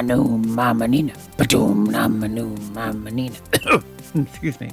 [0.00, 1.14] Badoom namanu mamanina.
[1.36, 3.36] Badoom namanu mamanina.
[4.28, 4.70] Excuse me.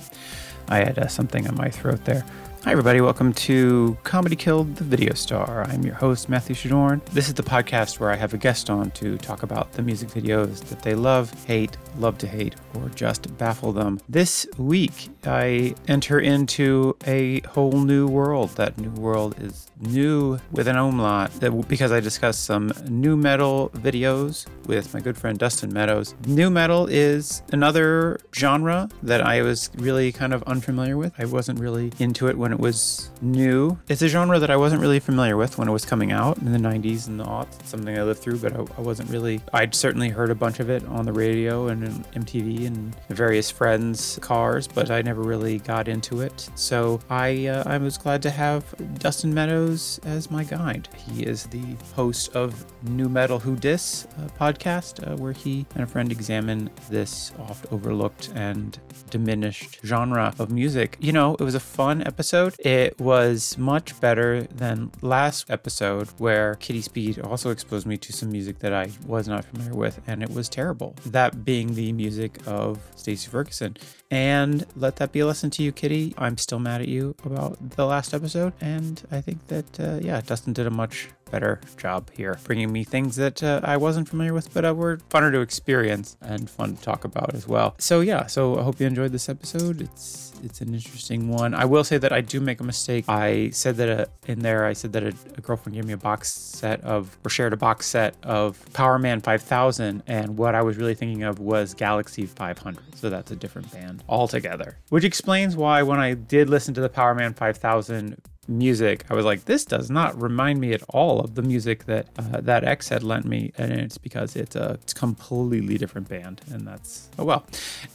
[0.70, 2.24] I had uh, something on my throat there.
[2.64, 3.00] Hi, everybody.
[3.00, 5.64] Welcome to Comedy Killed the Video Star.
[5.70, 7.06] I'm your host, Matthew Shadorn.
[7.06, 10.10] This is the podcast where I have a guest on to talk about the music
[10.10, 14.02] videos that they love, hate, love to hate, or just baffle them.
[14.10, 18.50] This week, I enter into a whole new world.
[18.58, 21.32] That new world is new with an umlaut
[21.70, 26.16] because I discuss some new metal videos with my good friend Dustin Meadows.
[26.26, 31.14] New metal is another genre that I was really kind of unfamiliar with.
[31.18, 33.78] I wasn't really into it when it was new.
[33.88, 36.52] It's a genre that I wasn't really familiar with when it was coming out in
[36.52, 37.60] the 90s and the aughts.
[37.60, 39.42] It's something I lived through, but I, I wasn't really.
[39.54, 44.20] I'd certainly heard a bunch of it on the radio and MTV and various friends'
[44.22, 46.50] cars, but I never really got into it.
[46.56, 48.64] So I uh, I was glad to have
[49.00, 50.88] Dustin Meadows as my guide.
[50.96, 55.84] He is the host of New Metal Who Dis uh, podcast, uh, where he and
[55.84, 58.78] a friend examine this oft overlooked and
[59.10, 60.98] diminished genre of music.
[61.00, 62.37] You know, it was a fun episode.
[62.60, 68.32] It was much better than last episode where Kitty Speed also exposed me to some
[68.32, 70.96] music that I was not familiar with, and it was terrible.
[71.06, 73.78] That being the music of Stacey Ferguson.
[74.10, 76.14] And let that be a lesson to you, Kitty.
[76.18, 80.22] I'm still mad at you about the last episode, and I think that uh, yeah,
[80.22, 84.34] Dustin did a much better job here, bringing me things that uh, I wasn't familiar
[84.34, 87.76] with, but uh, were funner to experience and fun to talk about as well.
[87.78, 89.82] So yeah, so I hope you enjoyed this episode.
[89.82, 91.54] It's it's an interesting one.
[91.54, 93.06] I will say that I do make a mistake.
[93.08, 95.98] I said that uh, in there, I said that a, a girlfriend gave me a
[95.98, 100.78] box set of or shared a box set of Powerman 5000, and what I was
[100.78, 102.96] really thinking of was Galaxie 500.
[102.96, 106.90] So that's a different band altogether, which explains why when I did listen to the
[106.90, 111.42] Powerman 5000 music, I was like, this does not remind me at all of the
[111.42, 116.08] music that uh, that X had lent me, and it's because it's a completely different
[116.08, 117.46] band, and that's oh well.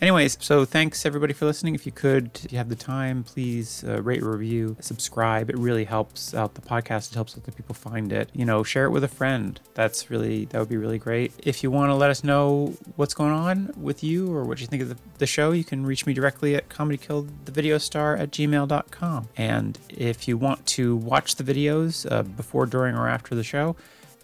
[0.01, 1.75] Anyways, so thanks everybody for listening.
[1.75, 5.51] If you could, if you have the time, please uh, rate, review, subscribe.
[5.51, 7.11] It really helps out the podcast.
[7.11, 8.31] It helps other people find it.
[8.33, 9.61] You know, share it with a friend.
[9.75, 11.33] That's really that would be really great.
[11.39, 14.67] If you want to let us know what's going on with you or what you
[14.67, 19.29] think of the, the show, you can reach me directly at comedykilledthevideostar at gmail.com.
[19.37, 23.77] And if you want to watch the videos uh, before, during, or after the show,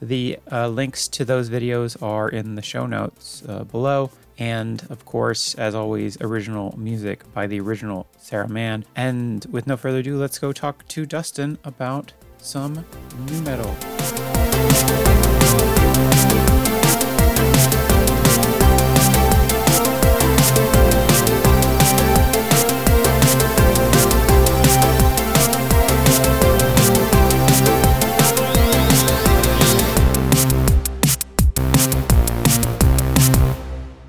[0.02, 4.10] the uh, links to those videos are in the show notes uh, below.
[4.38, 8.84] And of course, as always, original music by the original Sarah Mann.
[8.94, 12.84] And with no further ado, let's go talk to Dustin about some
[13.26, 13.74] new metal.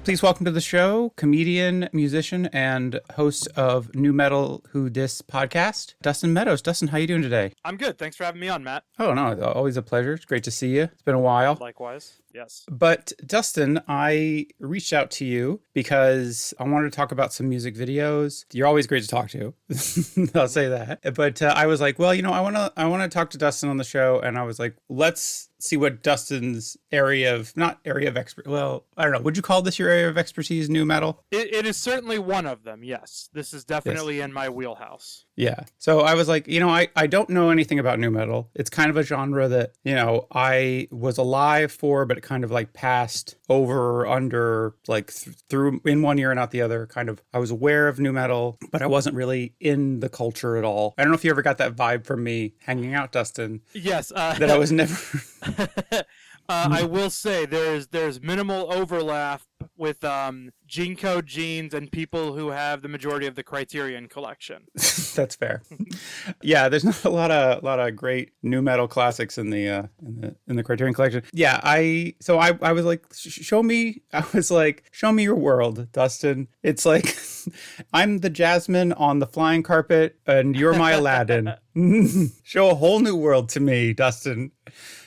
[0.10, 5.94] Please welcome to the show, comedian, musician, and host of New Metal Who Dis podcast,
[6.02, 6.64] Dustin Meadows.
[6.64, 7.54] Dustin, how you doing today?
[7.64, 8.00] I'm good.
[8.00, 8.86] Thanks for having me on, Matt.
[8.98, 10.14] Oh no, always a pleasure.
[10.14, 10.86] It's great to see you.
[10.92, 11.60] It's been a while.
[11.62, 12.24] Likewise.
[12.34, 12.66] Yes.
[12.70, 17.76] But Dustin, I reached out to you because I wanted to talk about some music
[17.76, 18.46] videos.
[18.54, 19.54] You're always great to talk to.
[20.36, 21.00] I'll say that.
[21.16, 23.30] But uh, I was like, well, you know, I want to I want to talk
[23.32, 27.56] to Dustin on the show and I was like, let's see what Dustin's area of
[27.56, 28.48] not area of expert.
[28.48, 29.22] Well, I don't know.
[29.22, 31.24] Would you call this your area of expertise, new metal?
[31.32, 32.84] It, it is certainly one of them.
[32.84, 33.30] Yes.
[33.34, 34.26] This is definitely yes.
[34.26, 35.26] in my wheelhouse.
[35.36, 35.64] Yeah.
[35.78, 38.50] So I was like, you know, I, I don't know anything about new metal.
[38.56, 42.44] It's kind of a genre that, you know, I was alive for, but it kind
[42.44, 46.86] of like passed over under like th- through in one year and out the other.
[46.86, 50.58] Kind of, I was aware of new metal, but I wasn't really in the culture
[50.58, 50.94] at all.
[50.98, 53.62] I don't know if you ever got that vibe from me hanging out, Dustin.
[53.74, 54.12] Yes.
[54.14, 54.96] Uh, that I was never.
[56.50, 59.44] Uh, I will say there's there's minimal overlap
[59.78, 64.64] with um, JNCO jeans and people who have the majority of the Criterion collection.
[64.74, 65.62] That's fair.
[66.42, 69.70] yeah, there's not a lot of a lot of great new metal classics in the
[69.70, 71.22] uh, in the in the Criterion collection.
[71.34, 74.02] Yeah, I so I I was like, show me.
[74.14, 76.48] I was like, show me your world, Dustin.
[76.64, 77.16] It's like
[77.94, 81.54] I'm the Jasmine on the flying carpet, and you're my Aladdin.
[82.44, 84.52] show a whole new world to me, Dustin.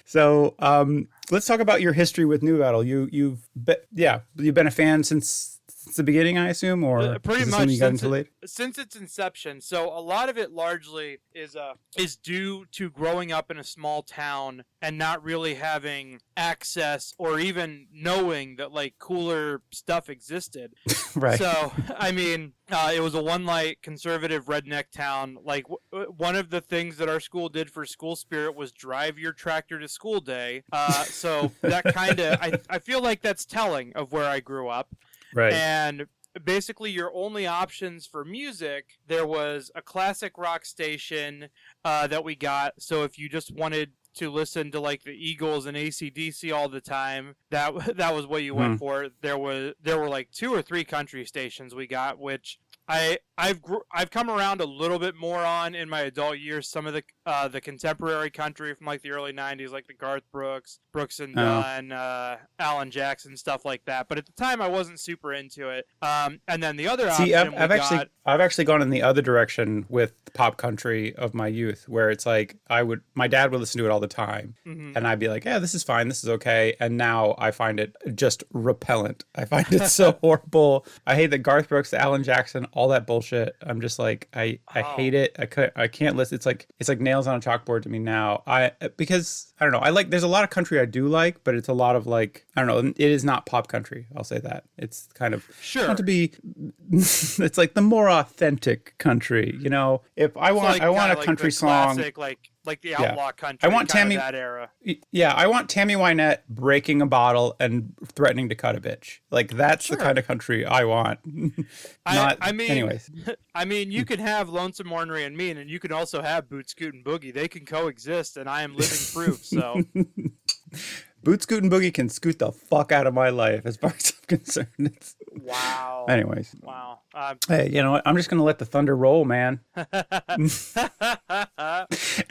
[0.05, 2.83] So um, let's talk about your history with new metal.
[2.83, 5.52] You you've be, yeah you've been a fan since
[5.84, 9.61] since the beginning, I assume, or Uh, pretty much since it- since its inception.
[9.61, 13.64] So a lot of it largely is uh is due to growing up in a
[13.64, 20.73] small town and not really having access or even knowing that like cooler stuff existed.
[21.14, 21.38] Right.
[21.38, 25.37] So I mean, uh, it was a one light conservative redneck town.
[25.44, 28.73] Like w- w- one of the things that our school did for school spirit was
[28.73, 30.62] drive your tractor to school day.
[30.73, 34.69] Uh, so that kind of I I feel like that's telling of where I grew
[34.69, 34.88] up
[35.34, 35.52] right.
[35.52, 36.06] and
[36.44, 41.49] basically your only options for music there was a classic rock station
[41.84, 45.67] uh, that we got so if you just wanted to listen to like the eagles
[45.67, 48.61] and acdc all the time that that was what you Hmm.
[48.61, 52.58] went for there was there were like two or three country stations we got which
[52.93, 56.69] I I've gr- I've come around a little bit more on in my adult years
[56.69, 60.25] some of the uh, the contemporary country from like the early '90s, like the Garth
[60.31, 61.43] Brooks, Brooks and Oh.
[61.62, 64.09] Dunn, uh, Alan Jackson, stuff like that.
[64.09, 65.87] But at the time, I wasn't super into it.
[66.03, 69.23] Um, and then the other See, I've, I've actually I've actually gone in the other
[69.23, 73.61] direction with pop country of my youth, where it's like I would my dad would
[73.61, 74.94] listen to it all the time, Mhm.
[74.97, 77.81] and I'd be like, yeah, this is fine, this is okay, and now I find
[77.81, 79.25] it just repellent.
[79.35, 80.85] I find it so horrible.
[81.06, 83.56] I hate that Garth Brooks, Alan Jackson, all that bullshit.
[83.62, 84.96] I'm just like I I Oh.
[84.96, 85.34] hate it.
[85.38, 86.34] I could I can't listen.
[86.37, 88.43] It's like it's like nails on a chalkboard to me now.
[88.46, 89.79] I because I don't know.
[89.81, 92.06] I like there's a lot of country I do like, but it's a lot of
[92.06, 92.93] like I don't know.
[92.96, 94.06] It is not pop country.
[94.17, 94.64] I'll say that.
[94.79, 95.87] It's kind of Sure.
[95.87, 96.32] not to be
[96.93, 101.17] it's like the more authentic country you know if i want like, i want a
[101.17, 103.69] like country song classic, like like the outlaw country.
[103.69, 104.70] I want Tammy- that era.
[105.11, 109.50] yeah i want tammy wynette breaking a bottle and threatening to cut a bitch like
[109.56, 109.97] that's Sure.
[109.97, 111.19] the kind of country i want
[112.06, 113.11] I- not I mean- anyways
[113.55, 116.70] I mean, you can have Lonesome Ornery and Mean, and you can also have Boot
[116.70, 117.35] Scoot and Boogie.
[117.35, 119.44] They can coexist, and I am living proof.
[119.44, 119.82] So
[121.23, 124.12] boot scoot and boogie can scoot the fuck out of my life as far as
[124.19, 127.00] i'm concerned it's, wow, anyways wow.
[127.14, 129.61] Um, hey you know what i'm just gonna let the thunder roll man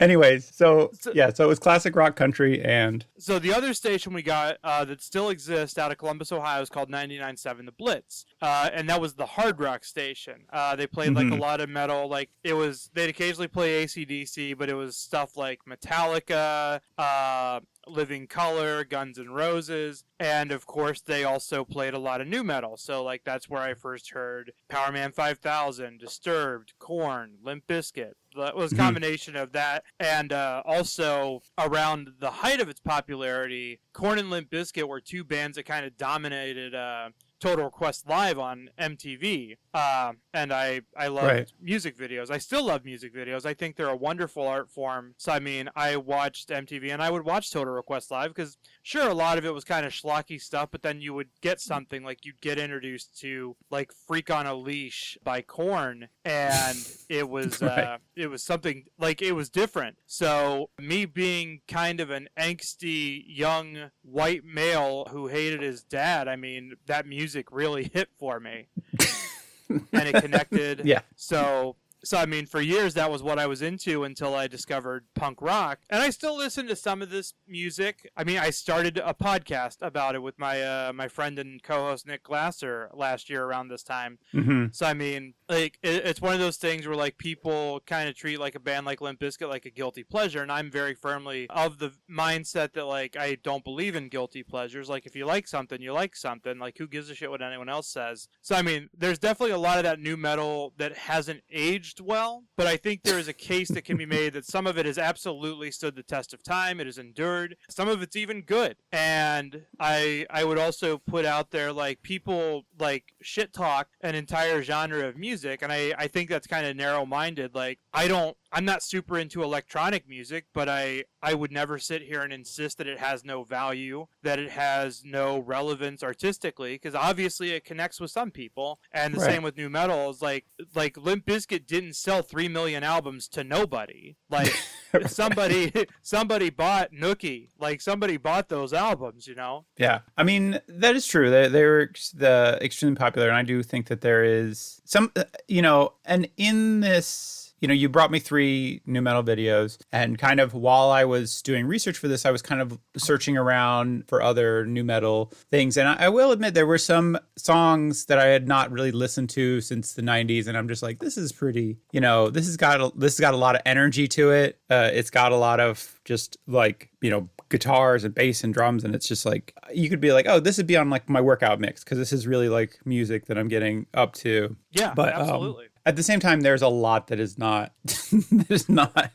[0.00, 4.12] anyways so So- yeah so it was classic rock country and So the other station
[4.12, 8.24] we got uh, that still exists out of Columbus, Ohio, is called 99.7 The Blitz,
[8.40, 10.44] uh, and that was the hard rock station.
[10.52, 11.38] Uh, they played like Mhm.
[11.38, 12.08] a lot of metal.
[12.08, 18.26] Like it was, they'd occasionally play ACDC, but it was stuff like Metallica, uh, Living
[18.26, 22.76] Colour, Guns N' Roses, and of course they also played a lot of new metal.
[22.76, 28.12] So like that's where I first heard Powerman 5000, Disturbed, Korn, Limp Bizkit.
[28.36, 28.78] That was a Mhm.
[28.78, 34.48] combination of that, and uh, also around the height of its popularity, Korn and Limp
[34.50, 37.10] Bizkit were two bands that kind of dominated uh,
[37.42, 39.56] Total Request Live on MTV.
[39.74, 41.52] Uh, and I I loved Right.
[41.60, 42.30] music videos.
[42.30, 43.44] I still love music videos.
[43.44, 45.14] I think they're a wonderful art form.
[45.18, 49.08] So I mean, I watched MTV and I would watch Total Request Live because sure,
[49.08, 52.04] a lot of it was kind of schlocky stuff, but then you would get something
[52.04, 56.78] like you'd get introduced to like Freak on a Leash by Korn, and
[57.08, 59.96] it was uh, it was something like it was different.
[60.06, 66.36] So me being kind of an angsty young white male who hated his dad, I
[66.36, 68.66] mean, that music really hit for me.
[69.68, 70.82] and it connected.
[70.84, 74.46] yeah So so I mean for years that was what I was into until I
[74.46, 75.80] discovered punk rock.
[75.90, 78.10] And I still listen to some of this music.
[78.16, 82.06] I mean I started a podcast about it with my uh, my friend and co-host
[82.06, 84.18] Nick Glasser last year around this time.
[84.32, 88.08] hmm So I mean, like it, it's one of those things where like people kind
[88.08, 90.94] of treat like a band like Limp Bizkit like a guilty pleasure, and I'm very
[90.94, 94.88] firmly of the mindset that like I don't believe in guilty pleasures.
[94.88, 96.58] Like if you like something, you like something.
[96.58, 98.28] Like who gives a shit what anyone else says?
[98.40, 102.44] So I mean, there's definitely a lot of that new metal that hasn't aged well,
[102.56, 104.86] but I think there is a case that can be made that some of it
[104.86, 106.80] has absolutely stood the test of time.
[106.80, 107.56] It has endured.
[107.68, 112.64] Some of it's even good, and I I would also put out there like people
[112.78, 116.76] like shit talk an entire genre of music and i i think that's kind of
[116.76, 121.50] narrow minded like i don't i'm not super into electronic music but i i would
[121.52, 126.02] never sit here and insist that it has no value that it has no relevance
[126.02, 129.30] artistically because obviously it connects with some people and the Right.
[129.30, 133.44] same with new metal is like like limp bizkit didn't sell 3 million albums to
[133.44, 134.54] nobody like
[135.06, 140.94] somebody somebody bought nookie like somebody bought those albums you know Yeah, I mean that
[140.94, 141.30] is true.
[141.30, 145.24] They they were the extremely popular, and I do think that there is some, uh,
[145.48, 150.18] you know, and in this, you know, you brought me three new metal videos, and
[150.18, 154.08] kind of while I was doing research for this, I was kind of searching around
[154.08, 155.76] for other new metal things.
[155.76, 159.30] And I, I will admit, there were some songs that I had not really listened
[159.30, 160.48] to since the 90s.
[160.48, 163.20] And I'm just like, this is pretty, you know, this has got a, this has
[163.20, 164.58] got a lot of energy to it.
[164.68, 168.82] Uh, it's got a lot of just like, you know, guitars and bass and drums
[168.82, 171.20] and it's just like you could be like oh this would be on like my
[171.20, 175.14] workout mix because this is really like music that i'm getting up to Yeah, But,
[175.14, 175.66] um, absolutely.
[175.84, 179.10] At the same time there's a lot that is not that is not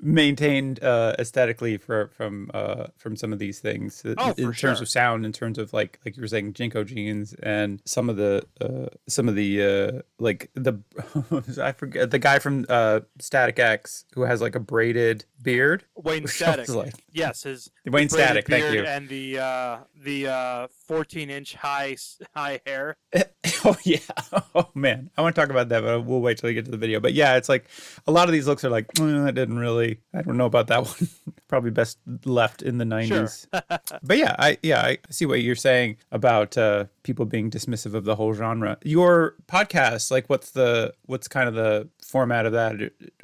[0.00, 4.72] maintained uh aesthetically for from uh from some of these things Oh, in terms sure.
[4.72, 8.16] of sound in terms of like like you were saying JNCO jeans and some of
[8.16, 10.74] the uh some of the uh like the
[11.62, 16.26] i forget the guy from uh static x who has like a braided beard Wayne
[16.26, 16.68] Static.
[16.68, 18.84] like- yes, his Wayne Static, thank you.
[18.84, 21.96] And the uh, the uh, 14 inch high
[22.34, 22.96] high hair.
[23.64, 23.98] oh yeah.
[24.54, 25.08] Oh man.
[25.16, 27.00] I want to talk about that, but we'll wait till we get to the video.
[27.00, 27.66] But yeah, it's like
[28.06, 30.66] a lot of these looks are like, "Mm, that didn't really I don't know about
[30.66, 31.08] that one.
[31.48, 33.46] Probably best left in the 90s.
[33.50, 33.78] Sure.
[34.02, 38.04] but yeah, I yeah, I see what you're saying about uh people being dismissive of
[38.04, 38.76] the whole genre.
[38.84, 42.74] Your podcast, like what's the what's kind of the format of that?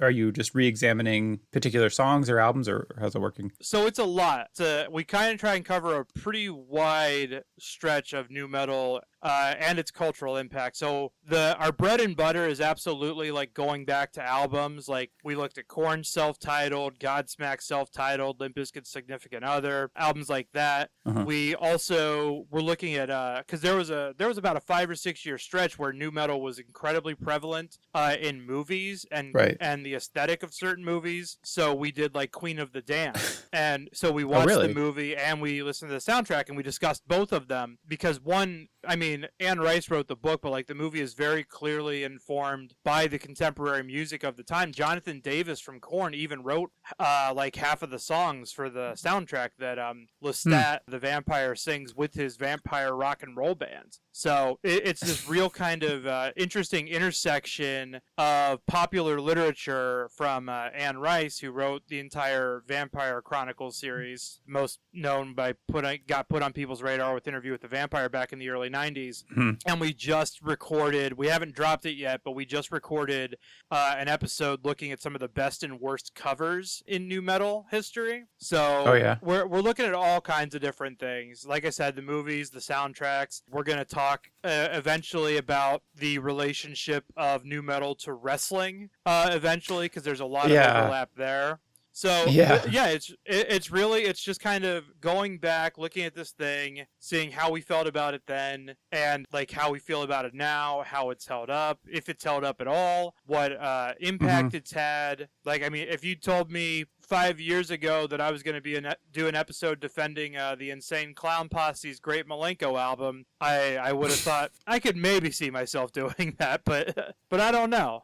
[0.00, 3.52] Are you just re-examining particular songs or albums or how's it working?
[3.60, 4.48] So it's a lot.
[4.50, 9.00] It's a- we kind of try and cover a pretty wide stretch of new metal
[9.22, 10.76] uh, and its cultural impact.
[10.76, 14.88] So the our bread and butter is absolutely like going back to albums.
[14.88, 20.90] Like we looked at Korn self-titled, Godsmack self-titled, Limp Bizkit's Significant Other, albums like that.
[21.06, 21.24] Uh-huh.
[21.26, 23.08] We also were looking at
[23.46, 26.10] because there was a there was about a five or six year stretch where new
[26.10, 29.56] metal was incredibly prevalent uh, in movies and Right.
[29.60, 31.38] and the aesthetic of certain movies.
[31.44, 33.18] So we did like Queen of the Damned,
[33.52, 34.68] and so we watched really?
[34.68, 38.20] the movie and we listened to the soundtrack and we discussed both of them because
[38.20, 39.07] one, I mean,
[39.40, 43.18] Anne Rice wrote the book, but like the movie is very clearly informed by the
[43.18, 44.72] contemporary music of the time.
[44.72, 49.50] Jonathan Davis from Korn even wrote uh, like half of the songs for the soundtrack
[49.58, 53.98] that um, Lestat, the vampire, sings with his vampire rock and roll band.
[54.18, 60.70] So it, it's this real kind of uh, interesting intersection of popular literature from uh,
[60.74, 66.42] Anne Rice, who wrote the entire Vampire Chronicles series, most known by putting got put
[66.42, 69.22] on people's radar with Interview with the Vampire back in the early '90s.
[69.32, 69.52] Hmm.
[69.64, 71.12] And we just recorded.
[71.12, 73.36] We haven't dropped it yet, but we just recorded
[73.70, 77.66] uh, an episode looking at some of the best and worst covers in new metal
[77.70, 78.24] history.
[78.38, 79.18] So Oh, yeah.
[79.22, 81.46] we're we're looking at all kinds of different things.
[81.46, 83.42] Like I said, the movies, the soundtracks.
[83.48, 84.07] We're gonna talk
[84.44, 88.90] uh, eventually about the relationship of new metal to wrestling.
[89.06, 90.70] Uh, eventually, because there's a lot Yeah.
[90.70, 91.60] of overlap there.
[91.92, 92.64] So Yeah.
[92.70, 96.86] yeah, it's it, it's really it's just kind of going back, looking at this thing,
[97.00, 100.84] seeing how we felt about it then, and like how we feel about it now,
[100.86, 105.28] how it's held up, if it's held up at all, what uh, impact it's had.
[105.44, 108.60] Like, I mean, if you told me five years ago that I was going to
[108.60, 113.76] be an, do an episode defending uh, the Insane Clown Posse's Great Milenko album, I
[113.76, 117.70] I would have thought I could maybe see myself doing that, but but I don't
[117.70, 118.02] know.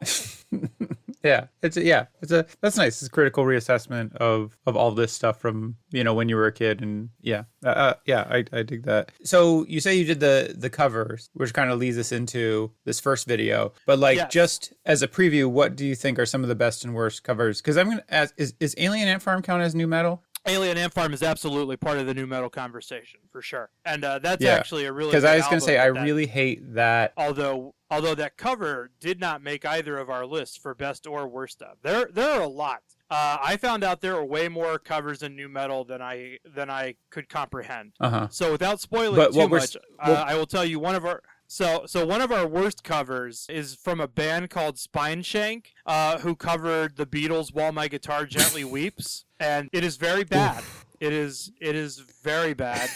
[1.25, 3.01] Yeah, it's a, yeah, it's a that's nice.
[3.01, 6.45] It's a critical reassessment of of all this stuff from you know when you were
[6.45, 9.11] a kid, and yeah, uh, uh, yeah, I, I dig that.
[9.23, 12.99] So you say you did the the covers, which kind of leads us into this
[12.99, 13.73] first video.
[13.85, 14.31] But like, Yes.
[14.31, 17.23] just as a preview, what do you think are some of the best and worst
[17.23, 17.61] covers?
[17.61, 20.23] Because I'm gonna ask, is is Alien Ant Farm count as new metal?
[20.47, 24.19] Alien Ant Farm is absolutely part of the new metal conversation for sure, and uh,
[24.19, 27.13] that's Yeah, actually a really Because I was gonna say I that- really hate that.
[27.17, 31.61] although although that cover did not make either of our lists for best or worst
[31.61, 31.77] of.
[31.81, 32.81] There there are a lot.
[33.09, 36.69] Uh, I found out there are way more covers in new metal than I than
[36.71, 37.93] I could comprehend.
[37.99, 38.27] Uh huh.
[38.31, 41.21] So without spoiling But too much, s- uh, I will tell you one of our
[41.47, 46.35] so so one of our worst covers is from a band called Spineshank, uh, who
[46.35, 50.63] covered the Beatles' "While My Guitar Gently Weeps," and it is very bad.
[50.99, 52.89] It is it is very bad.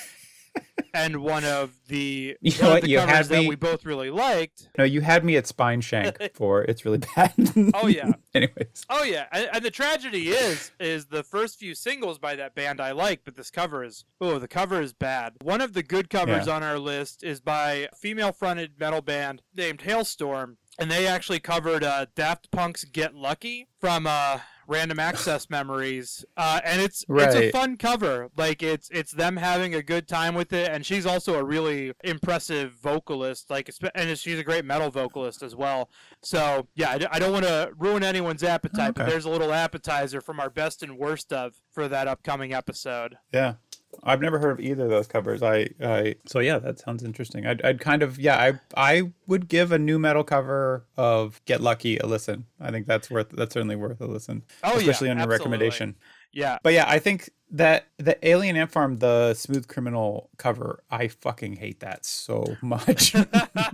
[0.94, 2.84] And one of the, You know what?
[2.84, 4.70] the You covers had that we both really liked.
[4.78, 7.34] No, you had me at Spineshank for it's really bad.
[7.74, 8.12] Oh, yeah.
[8.36, 8.86] Anyways.
[8.90, 12.80] Oh yeah, and, and the tragedy is, is the first few singles by that band
[12.80, 15.34] I like, but this cover is, oh, the cover is bad.
[15.42, 16.56] One of the good covers Yeah.
[16.56, 21.84] on our list is by a female-fronted metal band named Halestorm, and they actually covered
[21.84, 27.52] uh, Daft Punk's "Get Lucky" from uh, Random Access Memories, uh, and it's it's a
[27.52, 28.30] fun cover.
[28.38, 31.92] Like it's it's them having a good time with it, and she's also a really
[32.04, 33.50] impressive vocalist.
[33.50, 35.90] Like, and she's a great metal vocalist as well.
[36.22, 40.40] So yeah, I don't want to ruin anyone's appetite, but there's a little appetizer from
[40.40, 43.18] our best and worst of for that upcoming episode.
[43.34, 43.56] Yeah.
[44.04, 45.44] I've never heard of either of those covers.
[45.44, 47.46] I, I so yeah, that sounds interesting.
[47.46, 51.62] I'd, I'd kind of yeah, I I would give a new metal cover of Get
[51.62, 52.46] Lucky a listen.
[52.60, 55.38] I think that's worth that's certainly worth a listen, Oh, yeah, especially on your absolutely.
[55.52, 55.96] recommendation.
[56.32, 56.60] Yeah.
[56.64, 61.58] But yeah, I think that the Alien Ant Farm, the Smooth Criminal cover, I fucking
[61.58, 63.16] hate that so much.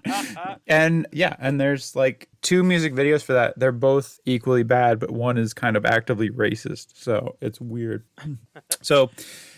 [0.68, 3.58] and yeah, and there's like two music videos for that.
[3.58, 6.90] They're both equally bad, but one is kind of actively racist.
[6.94, 8.04] So it's weird.
[8.82, 9.10] so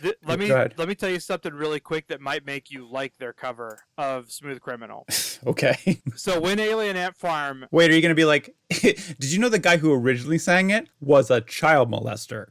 [0.02, 0.74] Th- let me ahead.
[0.78, 4.32] let me tell you something really quick that might make you like their cover of
[4.32, 5.06] Smooth Criminal.
[5.48, 6.02] okay.
[6.16, 9.60] so when Alien Ant Farm Wait, are you gonna be like did you know the
[9.60, 12.48] guy who originally sang it was a child molester?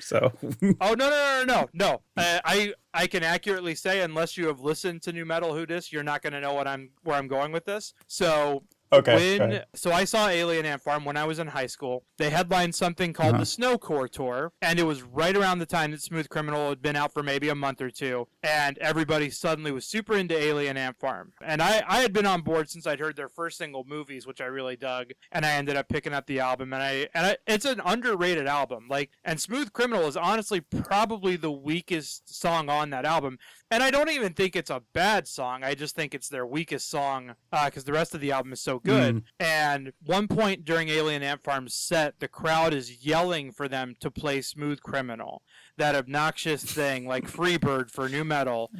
[0.00, 0.32] so
[0.80, 2.02] oh, Oh no no no no no!
[2.16, 5.92] Uh, I I can accurately say unless you have listened to New Metal Who Dis,
[5.92, 7.92] you're not going to know what I'm where I'm going with this.
[8.06, 8.62] So
[8.92, 9.38] Okay.
[9.38, 12.04] when so I saw Alien Ant Farm when I was in high school.
[12.18, 13.38] They headlined something called Uh-huh.
[13.44, 13.44] the
[13.78, 17.12] SnoCore Tour, and it was right around the time that Smooth Criminal had been out
[17.12, 21.32] for maybe a month or two, and everybody suddenly was super into Alien Ant Farm.
[21.44, 24.40] And I I had been on board since I'd heard their first single Movies, which
[24.40, 27.36] I really dug, and I ended up picking up the album, and I and I,
[27.46, 28.86] it's an underrated album.
[28.88, 33.38] Like, and Smooth Criminal is honestly probably the weakest song on that album.
[33.70, 35.64] And I don't even think it's a bad song.
[35.64, 38.60] I just think it's their weakest song uh, because the rest of the album is
[38.60, 39.16] so good.
[39.16, 39.22] Mm.
[39.40, 44.10] And one point during Alien Ant Farm's set, the crowd is yelling for them to
[44.10, 45.42] play Smooth Criminal,
[45.76, 48.70] that obnoxious thing like Freebird for new metal.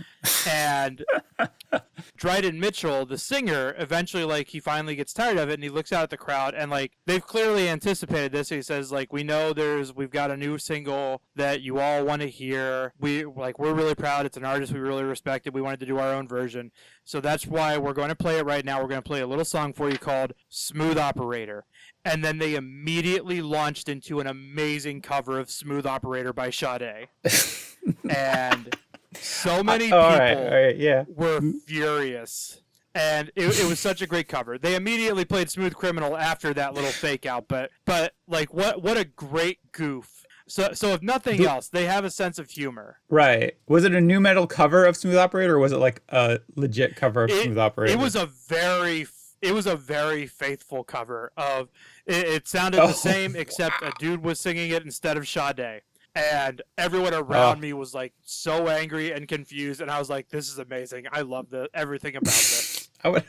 [0.48, 1.04] And
[2.16, 5.92] Dryden Mitchell, the singer, eventually like he finally gets tired of it and he looks
[5.92, 8.48] out at the crowd and like they've clearly anticipated this.
[8.48, 12.22] He says like we know there's we've got a new single that you all want
[12.22, 12.92] to hear.
[12.98, 14.26] We like we're really proud.
[14.26, 15.54] It's an artist we really respected.
[15.54, 16.70] We wanted to do our own version.
[17.04, 18.80] So that's why we're going to play it right now.
[18.80, 21.64] We're going to play a little song for you called Smooth Operator.
[22.06, 27.08] And then they immediately launched into an amazing cover of Smooth Operator by Sade.
[28.08, 28.76] and
[29.14, 31.04] so uh, many people all right, all right, yeah.
[31.08, 32.60] were furious.
[32.94, 34.56] And it, it was such a great cover.
[34.56, 38.96] They immediately played Smooth Criminal after that little fake out, but but like what what
[38.96, 40.24] a great goof.
[40.46, 43.00] So so if nothing The- else, they have a sense of humor.
[43.08, 43.56] Right.
[43.66, 46.94] Was it a new metal cover of Smooth Operator or was it like a legit
[46.94, 47.92] cover of It- Smooth Operator?
[47.92, 49.06] It was a very
[49.42, 51.68] it was a very faithful cover of
[52.06, 52.88] it, it sounded Oh.
[52.88, 55.82] the same except a dude was singing it instead of Sade.
[56.14, 57.20] And everyone oh.
[57.20, 57.60] around Oh.
[57.60, 61.06] me was like so angry and confused, and I was like, "This is amazing!
[61.12, 63.24] I love the everything about this." I would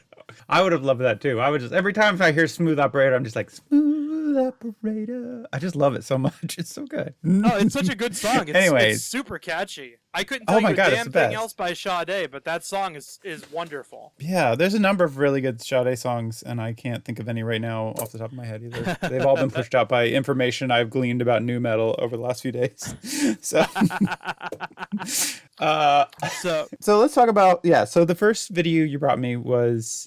[0.49, 1.39] I would have loved that too.
[1.39, 5.45] I would just every time I hear Smooth Operator, I'm just like Smooth Operator.
[5.53, 6.57] I just love it so much.
[6.57, 7.13] It's so good.
[7.25, 8.47] Oh, it's such a good song.
[8.47, 8.97] It's, Anyways.
[8.97, 9.95] it's super catchy.
[10.13, 12.65] I couldn't Oh tell my you God, a damn thing else by Sade, but that
[12.65, 14.13] song is is wonderful.
[14.19, 17.43] Yeah, there's a number of really good Sade songs, and I can't think of any
[17.43, 18.97] right now off the top of my head either.
[19.09, 22.41] They've all been pushed out by information I've gleaned about new metal over the last
[22.41, 22.95] few days.
[23.41, 23.59] So,
[25.59, 26.05] uh,
[26.41, 27.83] So, so let's talk about yeah.
[27.85, 29.56] So the first video you brought me was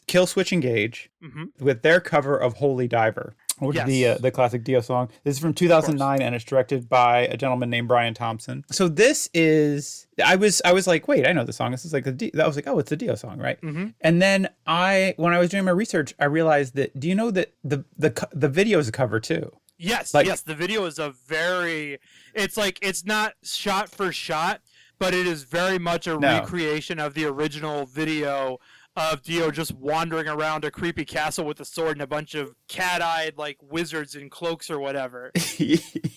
[0.08, 1.48] Killswitch Engage mhm.
[1.60, 3.34] with their cover of Holy Diver.
[3.58, 5.10] Which is the uh, the classic Dio song.
[5.22, 8.64] This is from 2009 and it's directed by a gentleman named Brian Thompson.
[8.70, 11.70] So this is I was I was like, wait, I know the song.
[11.70, 12.30] This is like the Dio.
[12.42, 13.60] I was like, oh, it's a Dio song, right?
[13.60, 13.92] Mhm.
[14.00, 17.30] And then I when I was doing my research, I realized that do you know
[17.32, 19.52] that the the the video is a cover too?
[19.76, 21.98] yes, Like- yes, the video is a very.
[22.34, 24.62] It's like it's not shot for shot,
[24.98, 26.40] but it is very much a No.
[26.40, 28.58] recreation of the original video
[28.96, 32.54] of Dio just wandering around a creepy castle with a sword and a bunch of
[32.68, 35.30] cat-eyed like wizards in cloaks or whatever.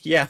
[0.02, 0.28] yeah,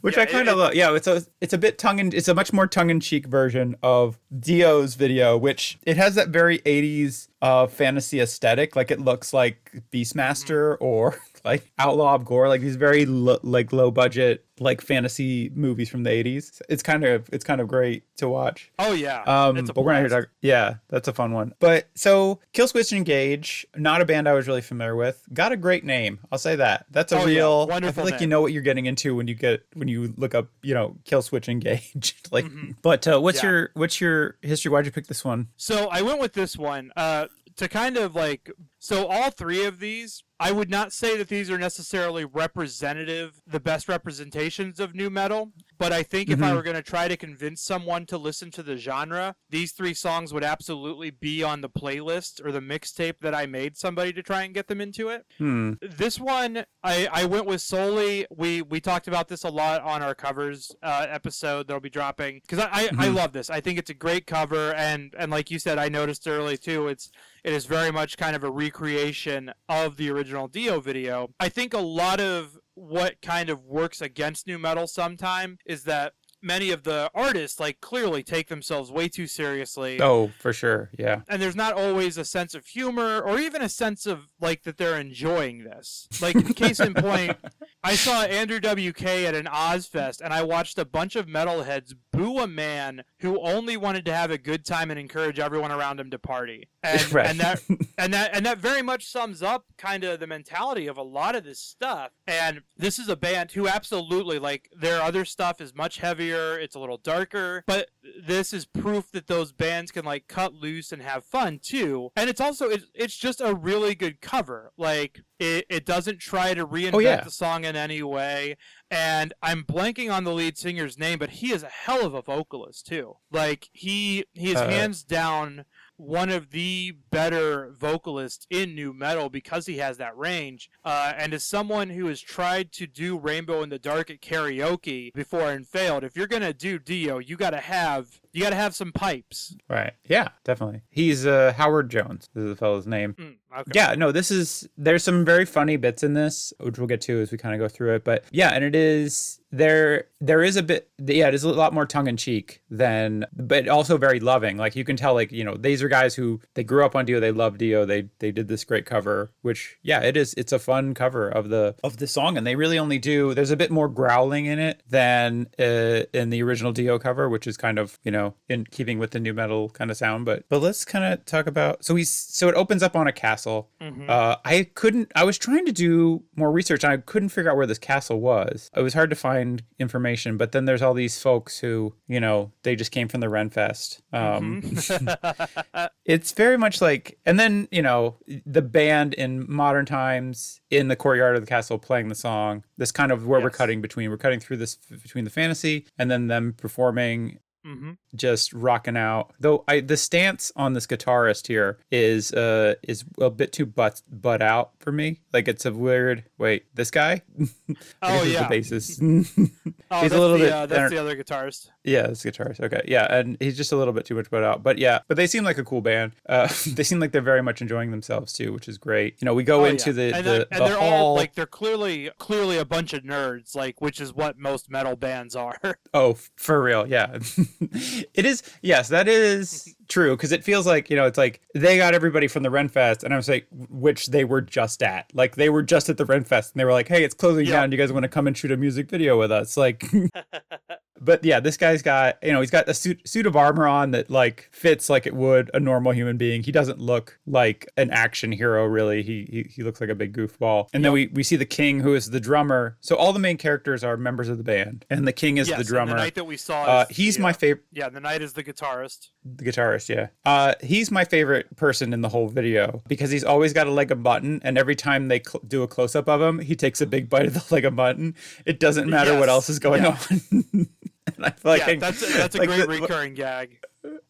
[0.00, 0.74] which Yeah, I kind of love.
[0.74, 3.26] Yeah, it's a it's a bit tongue in it's a much more tongue in cheek
[3.26, 8.74] version of Dio's video, which it has that very '80s uh, fantasy aesthetic.
[8.74, 13.72] Like it looks like Beastmaster or like Outlaw of Gor, like these very lo- like
[13.72, 16.60] low budget like fantasy movies from the '80s.
[16.68, 18.70] It's kind of it's kind of great to watch.
[18.78, 20.28] Oh yeah, Um, it's a but we're not here to talk.
[20.40, 21.54] Yeah, that's a fun one.
[21.58, 25.22] But so, Killswitch Engage, not a band I was really familiar with.
[25.32, 26.18] Got a great name.
[26.32, 26.86] I'll say that.
[26.90, 27.66] That's a Oh, yeah, real.
[27.68, 30.14] I wonderful feel like you know what you're getting into when you get when you
[30.16, 32.16] look up, you know, Killswitch Engage.
[32.30, 32.76] like, Mhm.
[32.82, 33.50] but uh, what's Yeah.
[33.50, 34.70] your what's your history?
[34.70, 35.48] Why'd you pick this one?
[35.56, 38.50] So I went with this one uh, to kind of like.
[38.78, 43.60] So all three of these, I would not say that these are necessarily representative, the
[43.60, 45.52] best representations of new metal.
[45.78, 46.54] But I think if I Mhm.
[46.56, 50.32] were going to try to convince someone to listen to the genre, these three songs
[50.32, 54.42] would absolutely be on the playlist or the mixtape that I made somebody to try
[54.42, 55.26] and get them into it.
[55.38, 55.74] Hmm.
[55.82, 58.26] This one, I, I went with solely.
[58.30, 62.40] We we talked about this a lot on our covers uh, episode that'll be dropping
[62.40, 63.14] because I, I, I Mhm.
[63.14, 63.50] love this.
[63.50, 66.88] I think it's a great cover, and and like you said, I noticed early too.
[66.88, 67.10] It's
[67.44, 71.28] it is very much kind of a recreation of the original Dio video.
[71.40, 76.12] I think a lot of what kind of works against new metal sometime is that
[76.42, 80.00] many of the artists like clearly take themselves way too seriously.
[80.00, 80.90] Oh, for sure.
[80.98, 81.22] Yeah.
[81.28, 84.76] And there's not always a sense of humor or even a sense of like that
[84.78, 86.08] they're enjoying this.
[86.20, 87.36] Like case in point,
[87.82, 92.38] I saw Andrew WK at an Ozzfest and I watched a bunch of metalheads boo
[92.38, 96.10] a man who only wanted to have a good time and encourage everyone around him
[96.10, 96.68] to party.
[96.82, 97.26] And, Right.
[97.26, 97.62] and that
[97.98, 101.34] and that and that very much sums up kind of the mentality of a lot
[101.34, 105.74] of this stuff and this is a band who absolutely like their other stuff is
[105.74, 107.64] much heavier it's a little darker.
[107.66, 107.90] But
[108.26, 112.10] this is proof that those bands can like cut loose and have fun too.
[112.16, 114.72] And it's also it's, it's just a really good cover.
[114.76, 117.22] Like it, it doesn't try to reinvent Oh, yeah.
[117.24, 118.56] the song in any way.
[118.90, 122.22] And i'm blanking on the lead singer's name but he is a hell of a
[122.22, 123.16] vocalist too.
[123.30, 125.64] Like he he is Uh, hands down
[125.96, 130.68] one of the better vocalists in new metal because he has that range.
[130.84, 135.12] Uh, and as someone who has tried to do Rainbow in the Dark at karaoke
[135.14, 138.92] before and failed, if you're gonna do Dio, you gotta have you gotta have some
[138.92, 139.56] pipes.
[139.68, 139.94] Right.
[140.04, 140.82] Yeah, definitely.
[140.90, 142.28] He's uh, Howard Jones.
[142.34, 143.14] This is the fellow's name.
[143.14, 143.70] Mm, okay.
[143.72, 147.20] Yeah, no, this is there's some very funny bits in this, which we'll get to
[147.20, 148.04] as we kind of go through it.
[148.04, 151.72] But yeah, and it is there there is a bit yeah, it is a lot
[151.72, 154.58] more tongue in cheek than but also very loving.
[154.58, 157.06] Like you can tell like, you know, these are guys who they grew up on
[157.06, 160.52] Dio, they love Dio, they they did this great cover, which yeah, it is it's
[160.52, 163.56] a fun cover of the of the song and they really only do there's a
[163.56, 167.78] bit more growling in it than uh, in the original Dio cover, which is kind
[167.78, 170.84] of, you know, in keeping with the new metal kind of sound, but but let's
[170.84, 173.70] kind of talk about so he's so it opens up on a castle.
[173.80, 174.08] Mhm.
[174.08, 175.12] Uh, I couldn't.
[175.14, 178.20] I was trying to do more research, and I couldn't figure out where this castle
[178.20, 178.70] was.
[178.74, 180.36] It was hard to find information.
[180.36, 184.00] But then there's all these folks who, you know, they just came from the Renfest.
[184.12, 185.88] Um, Mhm.
[186.04, 190.96] it's very much like, and then you know, the band in modern times in the
[190.96, 192.64] courtyard of the castle playing the song.
[192.76, 194.10] This kind of where we're cutting between.
[194.10, 197.96] We're cutting through this between the fantasy and then them performing Mhm.
[198.14, 199.32] just rocking out.
[199.40, 204.02] Though I the stance on this guitarist here is uh is a bit too butt
[204.10, 205.20] butt out for me.
[205.32, 207.22] Like it's a weird wait, this guy?
[208.02, 208.48] Oh, he's yeah.
[208.48, 209.50] the bassist.
[209.88, 211.68] Oh, He's a that's little the, bit uh, that's the other guitarist.
[211.84, 212.60] yeah, this guitarist.
[212.60, 212.82] Okay.
[212.88, 214.62] Yeah, and he's just a little bit too much butt out.
[214.64, 216.12] But yeah, but they seem like a cool band.
[216.28, 219.14] Uh they seem like they're very much enjoying themselves too, which is great.
[219.20, 219.92] You know, we go Oh, into yeah.
[220.10, 220.92] the and, the, they're, and the they're hall.
[221.06, 224.96] all like they're clearly clearly a bunch of nerds, like which is what most metal
[224.96, 225.56] bands are.
[225.94, 227.18] Oh, for real, yeah.
[228.14, 228.42] it is.
[228.62, 232.26] Yes, that is true because it feels like you know it's like they got everybody
[232.28, 235.10] from the Renfest, and I was like, which they were just at.
[235.14, 237.52] Like they were just at the Renfest, and they were like, "Hey, it's closing Yeah.
[237.52, 237.70] down.
[237.70, 239.84] Do you guys want to come and shoot a music video with us?" Like,
[241.06, 243.92] but yeah, this guy's got you know he's got a suit suit of armor on
[243.92, 246.42] that like fits like it would a normal human being.
[246.42, 249.02] He doesn't look like an action hero really.
[249.02, 250.68] He he, he looks like a big goofball.
[250.74, 252.76] And then we we see the king who is the drummer.
[252.80, 255.58] So all the main characters are members of the band, and the king is yes,
[255.58, 255.92] the drummer.
[255.92, 258.20] the knight that we saw, Uh, is he's the, my uh, favorite, Yeah, the knight
[258.20, 259.08] is the guitarist.
[259.24, 259.88] the guitarist.
[259.88, 263.70] Yeah, uh, he's my favorite person in the whole video because he's always got a
[263.70, 266.56] leg of mutton, and every time they cl- do a close up of him, he
[266.56, 268.14] takes a big bite of the leg of mutton.
[268.44, 269.98] It doesn't matter what else is going yeah.
[270.10, 270.66] on.
[271.14, 273.58] and I feel like yeah, that's a, that's a like great the- recurring gag.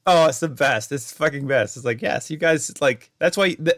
[0.07, 0.91] Oh, it's the best.
[0.93, 1.77] It's fucking best.
[1.77, 3.77] It's like, yes, you guys like that's why th-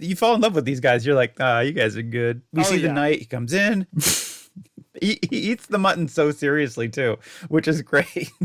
[0.00, 1.04] you fall in love with these guys.
[1.06, 2.42] You're like, ah, you guys are good.
[2.52, 2.92] We Oh, see the yeah.
[2.92, 3.86] knight he comes in.
[5.00, 8.30] he, he eats the mutton so seriously too, which is great.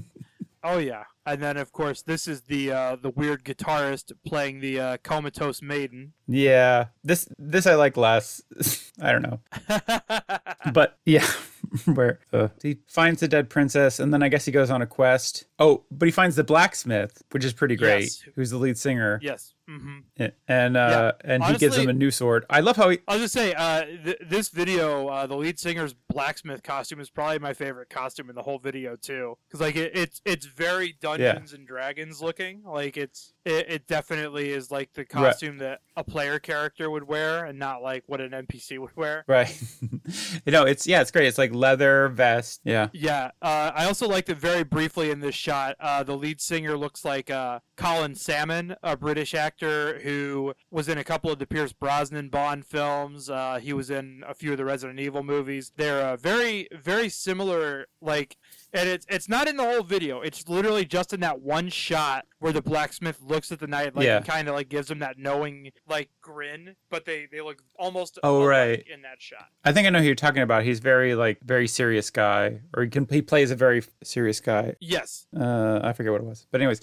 [0.64, 4.80] Oh yeah, and then of course this is the uh, the weird guitarist playing the
[4.80, 6.14] uh, comatose maiden.
[6.28, 8.42] yeah, this this I like less.
[9.02, 9.40] I don't know,
[10.74, 11.26] but yeah,
[11.86, 14.88] where uh, he finds the dead princess, and then I guess he goes on a
[14.88, 15.46] quest.
[15.60, 18.02] Oh, but he finds the blacksmith, which is pretty great.
[18.02, 18.24] Yes.
[18.36, 19.20] Who's the lead singer?
[19.22, 19.54] yes.
[19.68, 20.00] hmm
[20.48, 22.46] and uh, and he gives him a new sword.
[22.50, 23.00] I love how he.
[23.08, 27.10] I was just say, uh, th- this video, uh, the lead singer's blacksmith costume is
[27.10, 30.96] probably my favorite costume in the whole video too, because like it, it's it's very
[31.18, 32.64] Dungeons and Dragons looking.
[32.64, 37.46] Like it's it, it definitely is like the costume that a player character would wear,
[37.46, 39.24] and not like what an NPC would wear.
[39.28, 39.62] Right.
[40.46, 41.28] you know, it's yeah, it's great.
[41.28, 42.62] It's like leather vest.
[42.64, 42.90] Yeah.
[42.94, 45.76] Yeah, uh, I also liked it very briefly in this shot.
[45.80, 50.98] Uh, the lead singer looks like uh, Colin Salmon, a British actor who was in
[50.98, 53.30] a couple of the Pierce Brosnan Bond films.
[53.30, 55.72] Uh, he was in a few of the Resident Evil movies.
[55.76, 57.88] They're uh, very, very similar.
[58.02, 58.38] Like,
[58.74, 60.22] and it's it's not in the whole video.
[60.22, 64.06] It's literally just in that one shot where the blacksmith looks at the knight, like,
[64.06, 64.18] Yeah.
[64.18, 66.76] and kind of like gives him that knowing like grin.
[66.90, 68.84] But they they look almost Oh, right.
[68.92, 69.48] in that shot.
[69.64, 70.64] I think I know who you're talking about.
[70.64, 74.76] He's very like very serious guy, or he can he plays a very serious guy.
[74.80, 75.28] Yes.
[75.38, 76.82] Uh, I forget what it was, but anyways,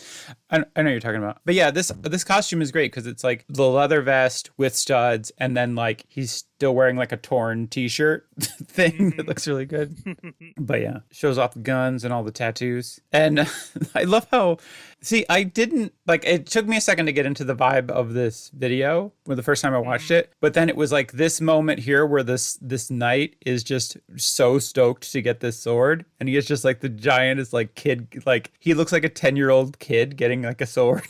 [0.50, 1.40] I, I know you're talking about.
[1.44, 5.32] But yeah, this this costume is great because it's like the leather vest with studs,
[5.38, 9.28] and then like he's still wearing like a torn t-shirt thing that Mhm.
[9.28, 9.94] looks really good.
[10.58, 12.98] But yeah, shows off the guns and all the tattoos.
[13.12, 13.48] And
[13.94, 14.58] I love how
[15.00, 18.12] see, I didn't like it took me a second to get into the vibe of
[18.12, 21.40] this video when the first time I watched it, but then it was like this
[21.40, 26.28] moment here where this this knight is just so stoked to get this sword and
[26.28, 29.78] he is just like the giant is like kid like he looks like a 10-year-old
[29.78, 31.02] kid getting like a sword.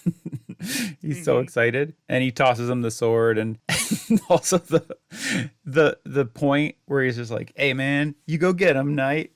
[1.01, 1.45] He's so Mhm.
[1.45, 3.59] excited and he tosses him the sword and
[4.29, 4.85] also the
[5.65, 9.33] the the point where he's just like, "Hey man, you go get him, knight."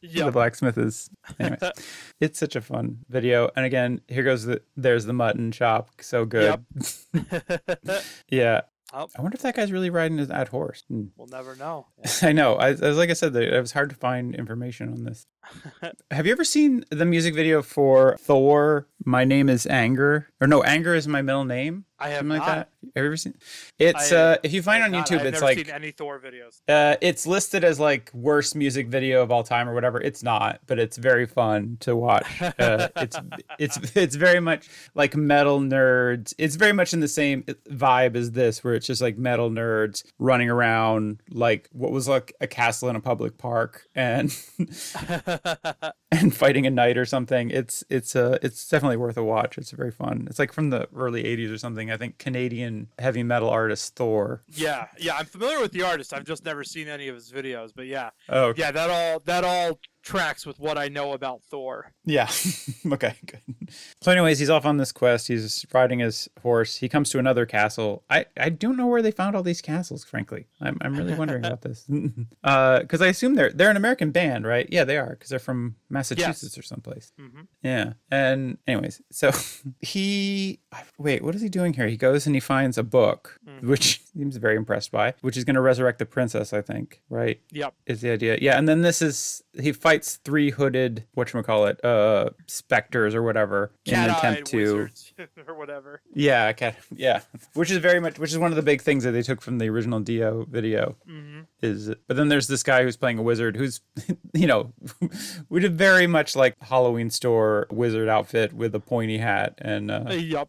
[0.00, 1.72] Yeah, the blacksmith is anyways.
[2.20, 3.50] It's such a fun video.
[3.56, 5.90] And again here goes the there's the mutton chop.
[6.00, 6.64] So good.
[8.28, 8.62] Yeah.
[8.94, 9.08] Oh.
[9.16, 10.84] i wonder if that guy's really riding his- that horse.
[10.88, 11.04] Hmm.
[11.16, 11.86] we'll never know.
[12.20, 12.56] i know.
[12.56, 15.26] I, was like i said it was hard to find information on this
[16.10, 20.62] have you ever seen the music video for thor my name is anger or no
[20.62, 22.46] anger is my middle name I have something not.
[22.46, 23.34] like that have you ever seen
[23.78, 25.06] it's I- uh if you find it on not.
[25.08, 26.60] youtube I've it's never like seen any Thor videos.
[26.68, 30.00] uh, it's listed as like worst music video of all time or whatever.
[30.00, 32.26] It's not, but it's very fun to watch.
[32.40, 33.16] Uh, it's
[33.58, 36.34] it's it's very much like metal nerds.
[36.38, 40.04] It's very much in the same vibe as this, where it's just like metal nerds
[40.18, 44.34] running around like what was like a castle in a public park and
[46.10, 47.50] and fighting a knight or something.
[47.50, 49.58] It's it's uh it's definitely worth a watch.
[49.58, 50.26] It's very fun.
[50.28, 51.90] It's like from the early '80s or something.
[51.90, 54.42] I think Canadian heavy metal artist Thor.
[54.48, 56.12] yeah, yeah, I'm familiar with the artist.
[56.12, 58.62] I've just never seen any of his videos, but yeah, Oh, okay.
[58.62, 61.92] yeah, that all that all tracks with what I know about Thor.
[62.04, 62.28] Yeah.
[62.92, 63.40] okay, good.
[64.00, 65.28] So, anyways, he's off on this quest.
[65.28, 66.76] He's riding his horse.
[66.76, 68.02] He comes to another castle.
[68.10, 70.46] I, I don't know where they found all these castles, frankly.
[70.60, 71.86] I'm, I'm really wondering about this.
[72.42, 74.66] Because I assume they're they're an American band, right?
[74.70, 77.12] Yeah, they are, because they're from Massachusetts or someplace.
[77.18, 77.94] hmm Yeah.
[78.10, 79.30] And, anyways, so
[79.80, 80.60] he.
[80.98, 81.86] Wait, what is he doing here?
[81.86, 83.62] He goes and he finds a book, Mhm.
[83.68, 87.02] which he seems very impressed by, which is going to resurrect the princess, I think,
[87.08, 87.40] right?
[87.50, 87.74] Yep.
[87.86, 88.38] is the idea.
[88.40, 93.94] Yeah, and then this is he fights three hooded whatchamacallit, uh specters or whatever in
[93.94, 94.88] an attempt to
[95.46, 96.00] or whatever.
[96.14, 97.20] Yeah, cat yeah.
[97.54, 99.58] Which is very much which is one of the big things that they took from
[99.58, 103.56] the original Dio video hmm is but then there's this guy who's playing a wizard
[103.56, 103.80] who's
[104.34, 104.72] you know
[105.48, 110.06] with a very much like Halloween store wizard outfit with a pointy hat and uh
[110.10, 110.48] Yep.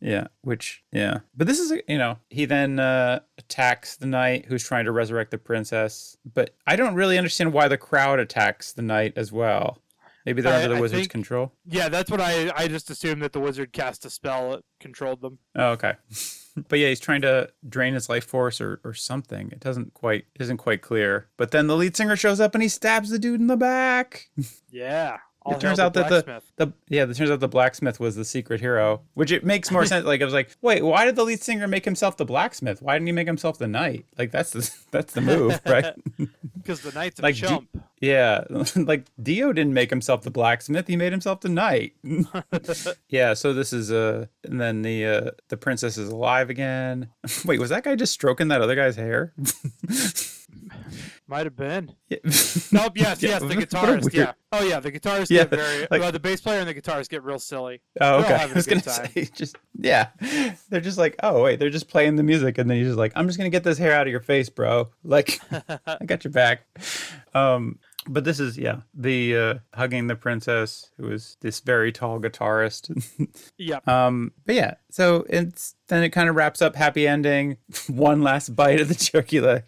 [0.00, 1.20] yeah, which yeah.
[1.36, 5.30] But this is you know, he then uh attacks the knight who's trying to resurrect
[5.30, 9.78] the princess, but I don't really understand why the crowd attacks the knight as well.
[10.24, 11.52] Maybe they're I- under the I wizard's think- control.
[11.66, 15.20] Yeah, that's what I I just assumed that the wizard cast a spell that controlled
[15.20, 15.38] them.
[15.56, 15.94] Oh, okay.
[16.68, 19.50] but yeah, he's trying to drain his life force or, or something.
[19.50, 21.26] It doesn't quite isn't quite clear.
[21.36, 24.28] But then the lead singer shows up and he stabs the dude in the back.
[24.70, 25.18] Yeah.
[25.44, 28.24] All it turns out that the, the yeah, it turns out the blacksmith was the
[28.24, 30.06] secret hero, which it makes more sense.
[30.06, 32.80] Like I was like, wait, why did the lead singer make himself the blacksmith?
[32.80, 34.06] Why didn't he make himself the knight?
[34.16, 35.94] Like that's the that's the move, right?
[36.56, 37.68] because the knight's a like, chump.
[38.00, 38.44] yeah,
[38.76, 41.94] like Dio didn't make himself the blacksmith; he made himself the knight.
[43.08, 47.08] yeah, so this is uh, and then the uh, the princess is alive again.
[47.44, 49.34] wait, was that guy just stroking that other guy's hair?
[51.32, 51.94] Might have been.
[52.10, 52.18] Yeah.
[52.72, 52.92] Nope.
[52.96, 53.22] Yes.
[53.22, 53.40] Yes.
[53.40, 54.02] The guitarist.
[54.02, 54.32] weird- Yeah.
[54.52, 54.80] Oh yeah.
[54.80, 55.86] The guitarist Yeah, get very.
[55.90, 57.80] like- well, the bass player and the guitarist get real silly.
[58.02, 58.34] Oh, okay.
[58.34, 59.06] I was gonna time.
[59.10, 60.08] say, just yeah,
[60.68, 63.12] they're just like, oh wait, they're just playing the music, and then he's just like,
[63.16, 64.90] I'm just gonna get this hair out of your face, bro.
[65.04, 65.40] Like,
[65.86, 66.66] I got your back.
[67.34, 72.20] Um, but this is yeah, the uh, hugging the princess, who is this very tall
[72.20, 72.90] guitarist.
[73.56, 73.78] yeah.
[73.86, 77.56] um, but yeah, so it's then it kind of wraps up happy ending,
[77.88, 79.64] one last bite of the turkey leg.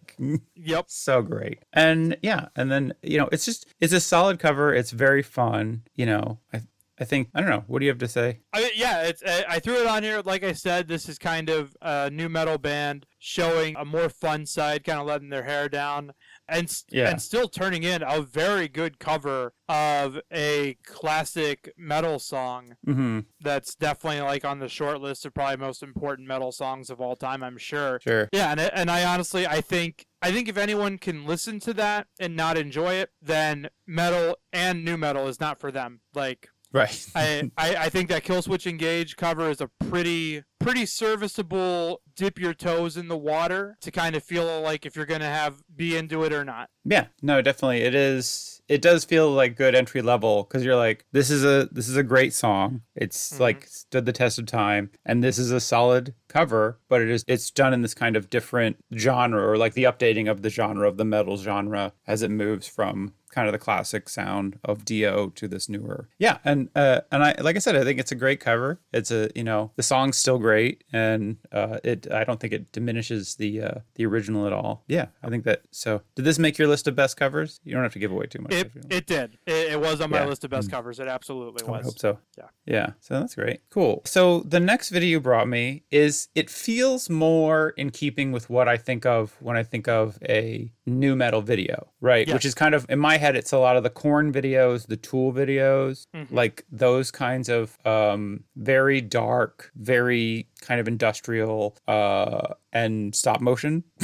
[0.57, 0.85] Yep.
[0.89, 1.61] so great.
[1.73, 4.75] And yeah and then you know it's just it's a solid cover.
[4.75, 6.41] It's very fun you know.
[6.53, 6.63] I
[6.99, 7.65] i think i don't know.
[7.67, 8.41] What do you have to say?
[8.53, 10.23] I mean, yeah, it's I I threw it on here.
[10.25, 14.47] Like I said, this is kind of a new metal band showing a more fun
[14.47, 16.13] side, kind of letting their hair down,
[16.49, 17.09] and Yeah.
[17.11, 22.77] and still turning in a very good cover of a classic metal song.
[22.87, 27.01] mm-hmm That's definitely like on the short list of probably most important metal songs of
[27.01, 27.43] all time.
[27.43, 27.99] I'm sure.
[28.03, 31.75] sure Yeah, and and I honestly I think I think if anyone can listen to
[31.75, 36.01] that and not enjoy it, then metal and new metal is not for them.
[36.15, 42.01] Like right I, I, I think that Killswitch Engage cover is a pretty pretty serviceable
[42.17, 45.63] dip your toes in the water to kind of feel like if you're gonna have
[45.75, 46.69] be into it or not.
[46.85, 51.05] yeah no definitely it is it does feel like good entry level because you're like
[51.13, 53.41] this is a this is a great song it's Mhm.
[53.41, 57.25] like stood the test of time and this is a solid cover but it is
[57.29, 60.89] it's done in this kind of different genre or like the updating of the genre
[60.89, 65.29] of the metal genre as it moves from kind of the classic sound of Dio
[65.31, 66.09] to this newer.
[66.19, 68.81] Yeah, and uh, and I like I said, I think it's a great cover.
[68.93, 72.71] It's a you know the song's still great, and uh, it I don't think it
[72.73, 74.85] diminishes the uh, the original at all.
[74.89, 75.63] Yeah, I think that.
[75.71, 77.61] So did this make your list of best covers?
[77.65, 78.53] You don't have to give away too much.
[78.53, 78.93] It, if you don't.
[78.93, 79.39] it did.
[79.47, 80.27] It, it was on my Yeah.
[80.27, 80.99] list of best covers.
[81.01, 81.81] It absolutely was.
[81.81, 82.19] I hope so.
[82.39, 82.45] Yeah.
[82.67, 82.87] Yeah.
[83.01, 83.61] So that's great.
[83.71, 84.03] Cool.
[84.05, 88.69] So the next video you brought me is it feels more in keeping with what
[88.69, 92.31] I think of when I think of a new metal video, right?
[92.33, 94.97] Which is kind of in my head, it's a lot of the Korn videos, the
[94.97, 96.31] tool videos, Mhm.
[96.31, 103.85] like those kinds of um, very dark, very kind of industrial uh, and stop motion.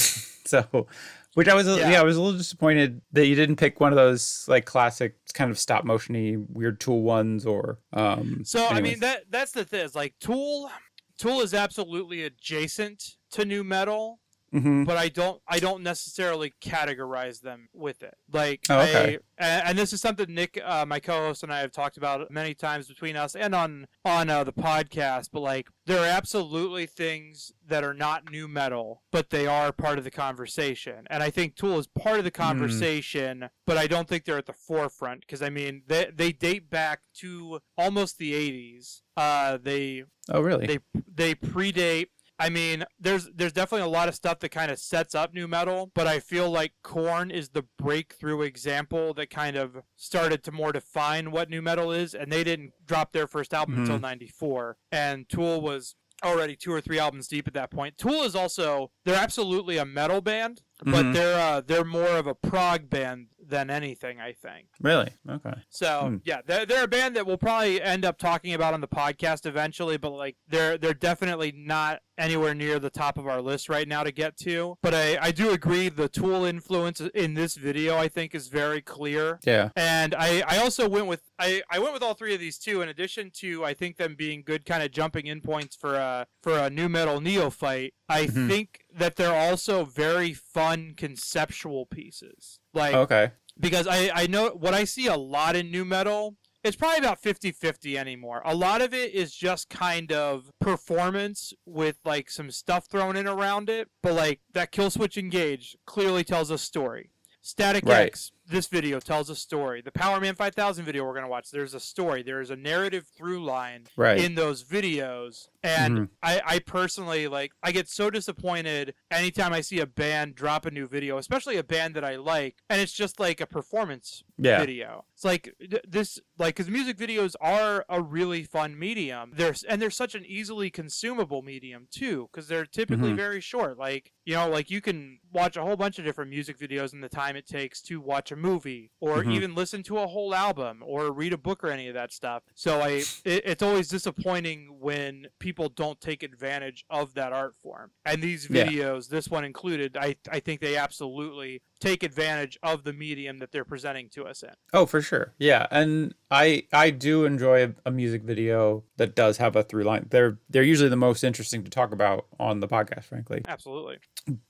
[0.47, 0.87] so.
[1.35, 1.91] Which I was, Yeah.
[1.93, 2.01] yeah.
[2.01, 5.49] I was a little disappointed that you didn't pick one of those like classic kind
[5.51, 7.79] of stop motiony weird tool ones or.
[7.93, 9.85] um So I mean that that's the thing.
[9.85, 10.71] Is like Tool,
[11.19, 14.19] Tool is absolutely adjacent to new metal,
[14.55, 14.85] Mhm.
[14.85, 18.17] but I don't I don't necessarily categorize them with it.
[18.33, 19.19] Like Oh, okay.
[19.39, 22.31] I, and, and this is something Nick, uh, my co-host, and I have talked about
[22.31, 25.31] many times between us and on on uh, the podcast.
[25.33, 29.99] But like there are absolutely things that are not new metal, but they are part
[29.99, 31.07] of the conversation.
[31.09, 34.47] And I think Tool is part of the conversation, but I don't think they're at
[34.47, 39.03] the forefront because I mean they they date back to almost the 80s.
[39.17, 40.67] Uh, they Oh, really?
[40.67, 40.79] they
[41.13, 42.09] they predate
[42.41, 45.47] I mean, there's there's definitely a lot of stuff that kind of sets up new
[45.47, 50.53] metal, but I feel like Korn is the breakthrough example that kind of started to
[50.53, 54.03] more define what new metal is, and they didn't drop their first album until Mhm.
[54.03, 57.97] '94, and Tool was already two or three albums deep at that point.
[57.99, 61.15] Tool is also they're absolutely a metal band, but Mhm.
[61.15, 64.69] they're uh, they're more of a prog band than anything, I think.
[64.81, 65.11] really?
[65.29, 65.55] Okay.
[65.71, 66.17] So Hmm.
[66.25, 69.45] yeah, they're, they're a band that we'll probably end up talking about on the podcast
[69.45, 73.89] eventually, but like they're they're definitely not anywhere near the top of our list right
[73.89, 74.77] now to get to.
[74.83, 78.81] But I, I do agree the Tool influence in this video I think is very
[78.83, 79.41] clear.
[79.45, 79.71] Yeah.
[79.75, 82.83] And I, I also went with I, I went with all three of these too,
[82.83, 86.27] in addition to I think them being good kind of jumping in points for a
[86.43, 87.95] for a new metal neophyte.
[88.09, 88.49] I Mhm.
[88.49, 92.59] think that they're also very fun conceptual pieces.
[92.75, 93.33] Like Okay.
[93.59, 96.37] because I, I know what I see a lot in new metal.
[96.63, 98.43] It's probably about 50 50 anymore.
[98.45, 103.27] A lot of it is just kind of performance with like some stuff thrown in
[103.27, 103.89] around it.
[104.03, 107.13] But like that Killswitch Engage clearly tells a story.
[107.43, 108.09] Static Right.
[108.09, 109.81] X, this video tells a story.
[109.81, 112.23] The Powerman 5000 video we're going to watch, there's a story.
[112.23, 114.19] There is a narrative through line Right.
[114.19, 115.49] in those videos.
[115.63, 116.09] And Mhm.
[116.23, 120.71] I, I personally like I get so disappointed anytime I see a band drop a
[120.71, 124.59] new video, especially a band that I like, and it's just like a performance yeah.
[124.59, 125.05] video.
[125.15, 125.55] It's like
[125.87, 129.33] this like cuz music videos are a really fun medium.
[129.35, 133.17] There's and they're such an easily consumable medium too cuz they're typically Mhm.
[133.17, 133.77] very short.
[133.77, 137.03] Like, you know, like you can watch a whole bunch of different music videos in
[137.03, 139.33] the time it takes to watch a movie or Mhm.
[139.35, 142.43] even listen to a whole album or read a book or any of that stuff.
[142.55, 147.93] So I it, it's always disappointing when people don't take advantage of that art form.
[148.05, 148.65] And these Yeah.
[148.65, 153.53] videos, this one included, I I think they absolutely take advantage of the medium that
[153.53, 154.51] they're presenting to us in.
[154.73, 155.35] Oh, for sure.
[155.39, 159.85] Yeah, and I I do enjoy a, a music video that does have a through
[159.85, 160.07] line.
[160.11, 163.43] They're they're usually the most interesting to talk about on the podcast, frankly.
[163.49, 163.99] Absolutely.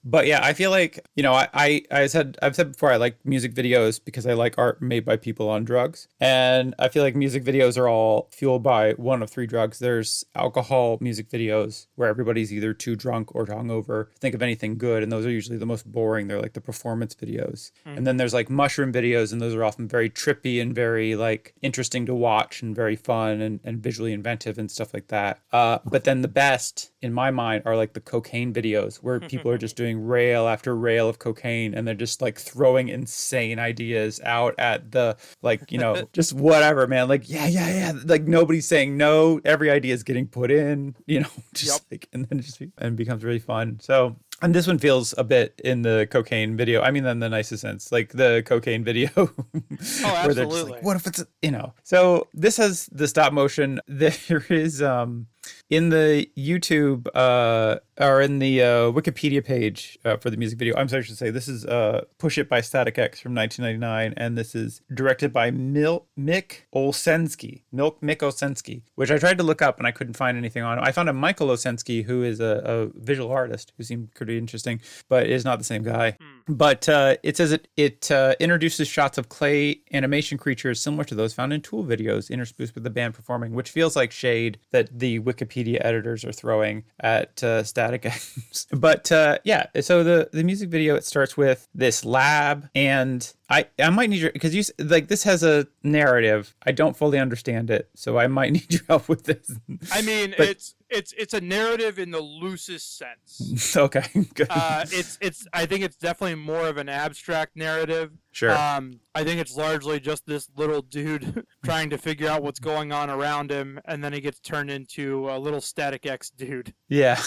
[0.05, 2.97] But yeah, I feel like you know I I, I said I've said before I
[2.97, 7.03] like music videos because I like art made by people on drugs, and I feel
[7.03, 9.79] like music videos are all fueled by one of three drugs.
[9.79, 14.09] There's alcohol music videos where everybody's either too drunk or hungover.
[14.19, 16.29] Think of anything good, and those are usually the most boring.
[16.29, 17.70] They're like the performance videos.
[17.85, 21.54] And then there's like mushroom videos, and those are often very trippy and very like
[21.62, 25.40] interesting to watch and very fun and, and visually inventive and stuff like that.
[25.52, 29.50] Uh, but then the best in my mind are like the cocaine videos where people
[29.50, 34.20] are just doing rail after rail of cocaine and they're just like throwing insane ideas
[34.24, 37.09] out at the like, you know, just whatever, man.
[37.09, 37.92] Like, yeah, yeah, yeah.
[38.04, 39.40] Like nobody's saying no.
[39.44, 41.80] Every idea is getting put in, you know, just Yep.
[41.90, 43.78] like and then it just and becomes really fun.
[43.80, 46.83] So and this one feels a bit in the cocaine video.
[46.83, 50.72] I mean, in the nicest sense, like the cocaine video, where they're just absolutely.
[50.72, 53.81] like, "What if it's a-" you know?" So this has the stop motion.
[53.88, 55.26] There is um
[55.70, 60.74] in the YouTube uh or in the uh, Wikipedia page uh, for the music video.
[60.74, 64.14] I'm sorry, I should say this is uh "Push It" by Static X from 1999,
[64.16, 67.62] and this is directed by Mil- Mick Olsensky.
[67.72, 70.78] Milk Mick Olsensky, which I tried to look up and I couldn't find anything on.
[70.78, 74.80] I found a Michael Olsensky who is a, a visual artist who seemed pretty interesting,
[75.09, 76.16] but is not the same guy.
[76.48, 81.14] But uh, it says it it uh, introduces shots of clay animation creatures similar to
[81.14, 84.98] those found in Tool videos, interspersed with the band performing, which feels like shade that
[84.98, 88.66] the Wikipedia editors are throwing at uh, Static X.
[88.73, 93.66] but uh, yeah, so the the music video it starts with this lab, and I
[93.79, 96.55] I might need your because you like this has a narrative.
[96.64, 99.51] I don't fully understand it, so I might need your help with this.
[99.92, 103.76] I mean, But- it's it's it's a narrative in the loosest sense.
[103.76, 104.48] okay, good.
[104.50, 108.12] Uh, it's it's I think it's definitely more of an abstract narrative.
[108.32, 108.57] sure.
[108.57, 112.93] Um, I think it's largely just this little dude trying to figure out what's going
[112.93, 116.74] on around him, and then he gets turned into a little Static X dude.
[116.88, 117.20] Yeah.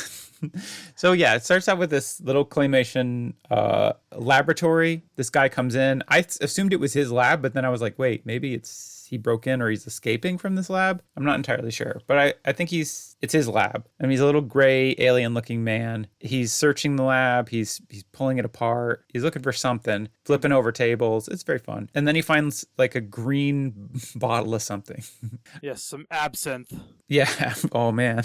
[0.96, 5.04] so yeah, it starts out with this little claymation uh, laboratory.
[5.16, 6.04] This guy comes in.
[6.08, 9.18] I assumed it was his lab, but then I was like, wait, maybe it's he
[9.18, 11.04] broke in or he's escaping from this lab.
[11.16, 13.88] I'm not entirely sure, but I, I think he's it's his lab.
[14.00, 16.08] I mean, he's a little gray alien looking man.
[16.20, 17.50] He's searching the lab.
[17.50, 19.06] He's he's pulling it apart.
[19.14, 21.28] He's looking for something, flipping over tables.
[21.28, 21.90] It's very fun.
[21.94, 25.04] And then he finds like a green bottle of something.
[25.62, 26.74] Yes, some absinthe.
[27.08, 27.30] Yeah.
[27.72, 28.24] Oh man,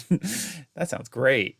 [0.74, 1.56] that sounds great.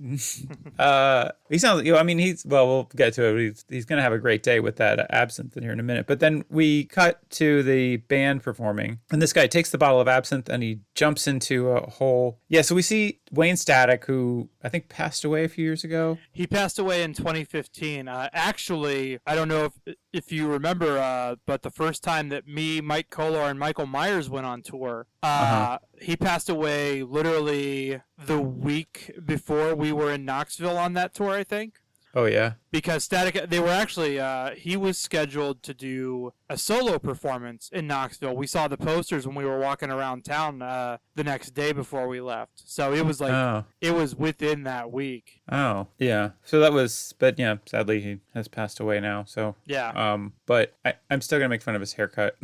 [0.78, 1.84] uh, he sounds.
[1.84, 2.66] You know, I mean, he's well.
[2.66, 3.40] We'll get to it.
[3.40, 6.06] He's, he's gonna have a great day with that absinthe in here in a minute.
[6.06, 10.08] But then we cut to the band performing, and this guy takes the bottle of
[10.08, 12.40] absinthe and he jumps into a hole.
[12.48, 12.62] Yeah.
[12.62, 16.18] So we see Wayne Static, who I think passed away a few years ago.
[16.32, 18.08] He passed away in 2015.
[18.08, 22.46] Uh, actually, I don't know if if you remember, uh, but the first time that
[22.46, 25.78] me, Mike Kolar, and Michael Myers went on tour, uh, Uh-huh.
[26.00, 31.30] he passed away literally the week before we were in Knoxville on that tour.
[31.30, 31.74] I think.
[32.14, 32.54] Oh yeah.
[32.70, 37.86] Because Static they were actually uh, he was scheduled to do a solo performance in
[37.86, 38.36] Knoxville.
[38.36, 42.08] We saw the posters when we were walking around town uh, the next day before
[42.08, 42.62] we left.
[42.64, 43.64] So it was like oh.
[43.80, 45.40] it was within that week.
[45.50, 45.88] Oh.
[45.98, 46.30] Yeah.
[46.44, 47.14] So that was.
[47.18, 47.56] But yeah.
[47.66, 49.24] Sadly, he has passed away now.
[49.24, 49.56] So.
[49.66, 50.32] Yeah, Um.
[50.46, 52.36] But I, I'm still gonna make fun of his haircut.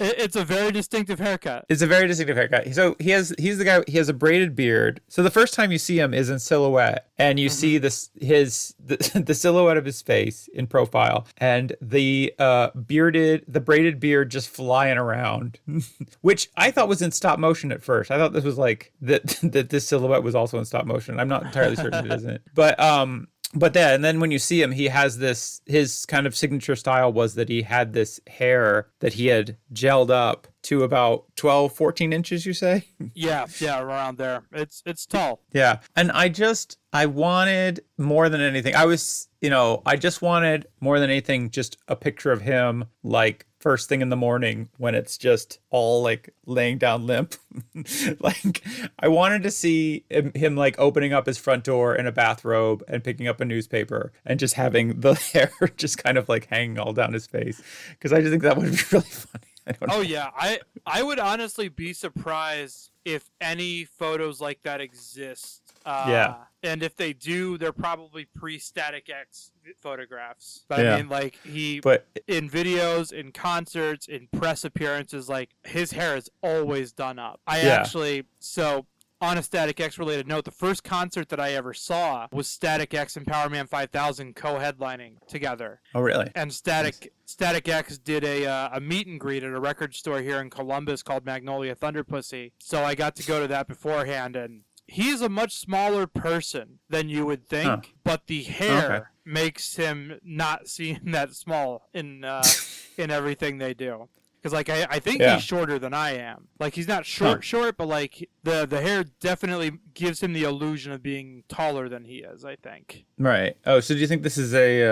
[0.00, 1.64] it's a very distinctive haircut.
[1.68, 2.74] It's a very distinctive haircut.
[2.74, 5.00] So he has he's the guy he has a braided beard.
[5.08, 8.74] So the first time you see him is in silhouette and you see this his
[8.84, 8.96] the,
[9.26, 14.48] the silhouette of his face in profile and the uh bearded the braided beard just
[14.48, 15.58] flying around.
[16.20, 18.10] Which I thought was in stop motion at first.
[18.10, 21.18] I thought this was like that that this silhouette was also in stop motion.
[21.18, 22.42] I'm not entirely certain it isn't.
[22.54, 25.60] But um but then, and then when you see him, he has this.
[25.66, 30.10] His kind of signature style was that he had this hair that he had gelled
[30.10, 32.46] up to about 12, 14 inches.
[32.46, 32.84] You say?
[33.16, 34.42] Yeah, yeah, around there.
[34.50, 35.40] It's it's tall.
[35.52, 35.80] Yeah.
[35.94, 38.74] And I just, I wanted more than anything.
[38.74, 42.86] I was, you know, I just wanted more than anything, just a picture of him
[43.02, 47.34] like first thing in the morning when it's just all like laying down limp.
[48.20, 48.62] like,
[48.98, 52.84] I wanted to see him, him like opening up his front door in a bathrobe
[52.86, 56.78] and picking up a newspaper and just having the hair just kind of like hanging
[56.78, 57.62] all down his face.
[58.00, 59.44] Cause I just think that would be really funny.
[59.66, 59.94] Don't oh, know.
[59.94, 65.63] Oh yeah, I I would honestly be surprised if any photos like that exist.
[65.84, 66.34] Uh, Yeah.
[66.62, 70.64] And if they do, they're probably pre-Static X photographs.
[70.66, 70.94] But Yeah.
[70.94, 76.16] I mean, like he But in videos, in concerts, in press appearances, like his hair
[76.16, 77.40] is always done up.
[77.46, 77.74] I Yeah.
[77.74, 78.86] actually so
[79.20, 82.92] on a Static X related note, the first concert that I ever saw was Static
[82.92, 86.30] X and Powerman 5000 co-headlining together oh, really?
[86.34, 90.20] and Static Static X did a uh, a meet and greet at a record store
[90.20, 92.52] here in Columbus called Magnolia Thunder Pussy.
[92.58, 97.08] So I got to go to that beforehand, and he's a much smaller person than
[97.08, 97.80] you would think, Huh.
[98.04, 99.04] but the hair Okay.
[99.24, 102.42] makes him not seem that small in uh,
[102.98, 104.08] in everything they do.
[104.44, 105.36] Because like I, I think Yeah.
[105.36, 106.48] he's shorter than I am.
[106.60, 107.40] Like he's not short Huh.
[107.40, 112.04] short, but like the the hair definitely gives him the illusion of being taller than
[112.04, 112.44] he is.
[112.44, 113.06] I think.
[113.18, 113.56] Right.
[113.64, 114.82] Oh, so do you think this is a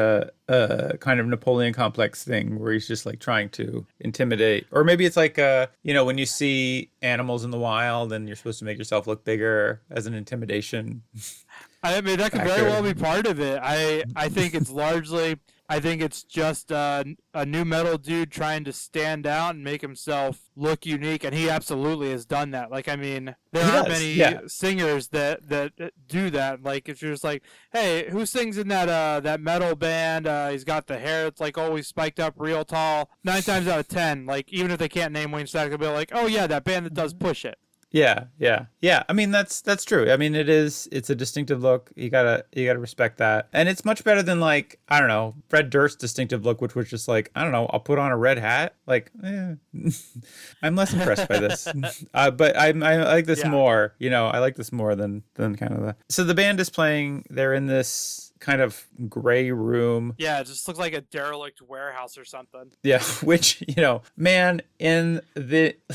[0.48, 4.84] uh, uh, kind of Napoleon complex thing where he's just like trying to intimidate, or
[4.84, 8.36] maybe it's like uh, you know, when you see animals in the wild and you're
[8.36, 11.02] supposed to make yourself look bigger as an intimidation.
[11.82, 13.60] I mean, that could very well be part of it.
[13.62, 15.36] I I think it's largely.
[15.72, 17.02] I think it's just uh,
[17.32, 21.48] a new metal dude trying to stand out and make himself look unique, and he
[21.48, 22.70] absolutely has done that.
[22.70, 24.40] Like, I mean, there He aren't does, many yeah.
[24.48, 25.72] singers that, that
[26.06, 26.62] do that.
[26.62, 27.42] Like, if you're just like,
[27.72, 30.26] hey, who sings in that uh, that metal band?
[30.26, 33.08] Uh, he's got the hair it's like always spiked up, real tall.
[33.24, 35.86] Nine times out of ten, like even if they can't name Wayne Static, they'll be
[35.86, 37.56] like, oh yeah, that band that does push it.
[37.92, 39.02] Yeah, yeah, yeah.
[39.08, 40.10] I mean, that's that's true.
[40.10, 40.88] I mean, it is.
[40.90, 41.92] It's a distinctive look.
[41.94, 45.34] You gotta you gotta respect that, and it's much better than like I don't know
[45.48, 47.66] Fred Durst's distinctive look, which was just like I don't know.
[47.66, 48.74] I'll put on a red hat.
[48.86, 49.54] Like, eh.
[50.62, 51.68] I'm less impressed by this,
[52.14, 53.50] uh, but I I like this Yeah.
[53.50, 53.94] more.
[53.98, 55.96] You know, I like this more than than kind of the.
[56.08, 57.26] So the band is playing.
[57.28, 60.14] They're in this kind of gray room.
[60.18, 62.72] Yeah, it just looks like a derelict warehouse or something.
[62.82, 65.76] Yeah, which you know, man, in the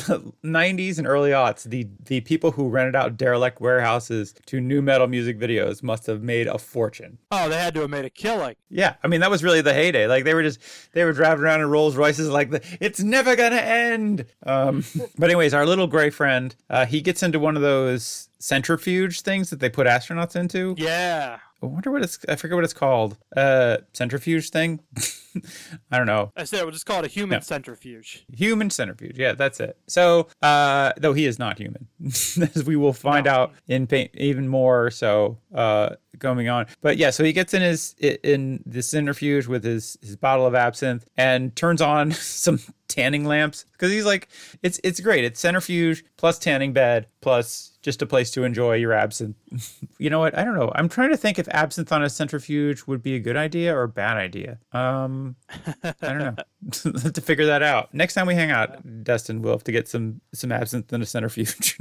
[0.43, 5.08] '90s and early aughts, the the people who rented out derelict warehouses to new metal
[5.08, 7.18] music videos must have made a fortune.
[7.32, 8.56] Oh, they had to have made a killing.
[8.70, 10.08] Yeah, I mean that was really the heyday.
[10.08, 10.60] Like they were just
[10.93, 14.26] they were driving around in Rolls Royces, like the, it's never gonna end.
[14.43, 14.86] Um,
[15.18, 19.50] but anyways, our little gray friend, uh, he gets into one of those centrifuge things
[19.50, 20.76] that they put astronauts into.
[20.78, 21.39] Yeah.
[21.62, 22.20] I wonder what it's.
[22.30, 23.18] I forget what it's called.
[23.36, 24.80] Uh, centrifuge thing.
[25.91, 26.32] I don't know.
[26.36, 27.39] I said we'll just call it a human Yeah.
[27.41, 28.26] centrifuge.
[28.34, 29.18] Human centrifuge.
[29.18, 29.78] Yeah, that's it.
[29.88, 33.32] So, uh, though he is not human, as we will find No.
[33.32, 34.89] out in paint even more.
[34.91, 36.66] So, uh, going on.
[36.82, 40.55] But yeah, so he gets in his in the centrifuge with his his bottle of
[40.55, 44.30] absinthe and turns on some tanning lamps because he's like,
[44.64, 45.24] it's it's great.
[45.24, 49.38] It's centrifuge plus tanning bed plus just a place to enjoy your absinthe.
[49.98, 50.38] you know what?
[50.38, 50.72] I don't know.
[50.76, 53.84] I'm trying to think if absinthe on a centrifuge would be a good idea or
[53.84, 54.60] a bad idea.
[54.74, 55.36] Um,
[55.84, 56.36] I don't know.
[56.72, 57.94] to figure that out.
[57.94, 61.06] Next time we hang out, Dustin, we'll have to get some some absinthe in a
[61.06, 61.78] centrifuge.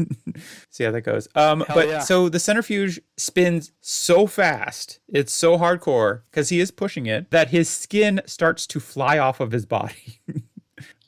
[0.71, 1.29] See how that goes.
[1.35, 2.01] Um, Hell but yeah.
[2.01, 7.51] so the centrifuge spins so fast, it's so hardcore because he is pushing it that
[7.51, 10.21] his skin starts to fly off of his body.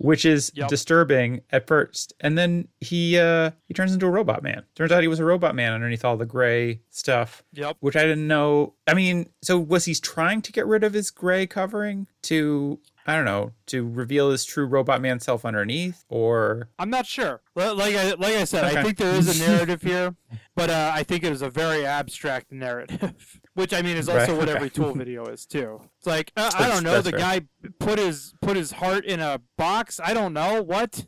[0.00, 0.68] Which is Yep.
[0.68, 4.62] disturbing at first, and then he uh he turns into a robot man.
[4.76, 7.78] Turns out he was a robot man underneath all the gray stuff Yep.
[7.80, 8.74] which I didn't know.
[8.86, 12.78] I mean, so was he trying to get rid of his gray covering to,
[13.08, 17.40] I don't know, to reveal his true robot man self underneath, or I'm not sure.
[17.56, 18.78] Like I like I said, Okay.
[18.78, 20.14] I think there is a narrative here,
[20.54, 24.32] but uh, I think it is a very abstract narrative, which I mean is also
[24.32, 24.56] Right, what okay.
[24.56, 25.80] every Tool video is too.
[25.96, 27.00] It's like uh, I don't know.
[27.00, 27.18] The fair.
[27.18, 27.40] guy
[27.80, 29.98] put his put his heart in a box.
[30.04, 31.06] I don't know what.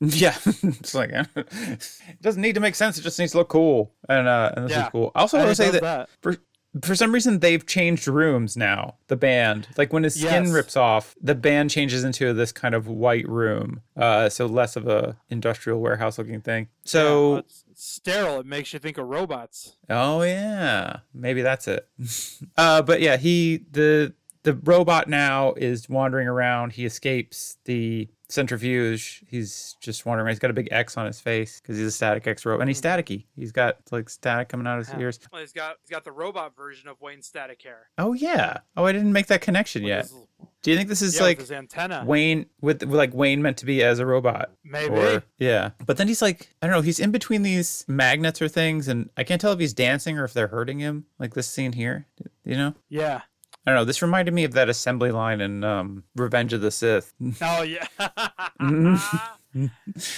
[0.00, 2.96] yeah, it's like it doesn't need to make sense.
[2.98, 4.84] It just needs to look cool, and uh, and this Yeah.
[4.86, 5.12] is cool.
[5.14, 6.36] I also want to say does that, for
[6.82, 8.96] for some reason they've changed rooms now.
[9.08, 10.52] The band, like when his skin Yes.
[10.52, 14.86] rips off, the band changes into this kind of white room, uh, so less of
[14.88, 16.68] a industrial warehouse looking thing.
[16.84, 17.36] So.
[17.36, 17.40] Yeah,
[17.74, 18.40] sterile.
[18.40, 19.76] It makes you think of robots.
[19.90, 21.88] Oh yeah, maybe that's it.
[22.56, 24.14] uh, but yeah, he the
[24.44, 26.72] the robot now is wandering around.
[26.74, 29.22] He escapes the centrifuge.
[29.28, 30.32] He's just wandering around.
[30.32, 32.70] He's got a big X on his face because he's a static X robot, and
[32.70, 32.86] he's hmm.
[32.86, 33.24] staticky.
[33.36, 35.00] He's got like static coming out of his Yeah.
[35.00, 35.20] ears.
[35.32, 37.88] Well, he's got he's got the robot version of Wayne Static Hair.
[37.98, 38.58] Oh yeah.
[38.76, 40.02] Oh, I didn't make that connection with yet.
[40.02, 40.14] his-
[40.62, 42.04] Do you think this is yeah, like his antenna.
[42.06, 44.50] Wayne with with, like Wayne meant to be as a robot?
[44.64, 44.94] Maybe.
[44.94, 45.70] Or, yeah.
[45.84, 49.10] But then he's like, I don't know, he's in between these magnets or things, and
[49.16, 52.06] I can't tell if he's dancing or if they're hurting him, like this scene here.
[52.44, 52.74] You know?
[52.88, 53.22] yeah.
[53.66, 53.84] I don't know.
[53.84, 57.14] This reminded me of that assembly line in um, Revenge of the Sith.
[57.40, 57.86] Oh yeah.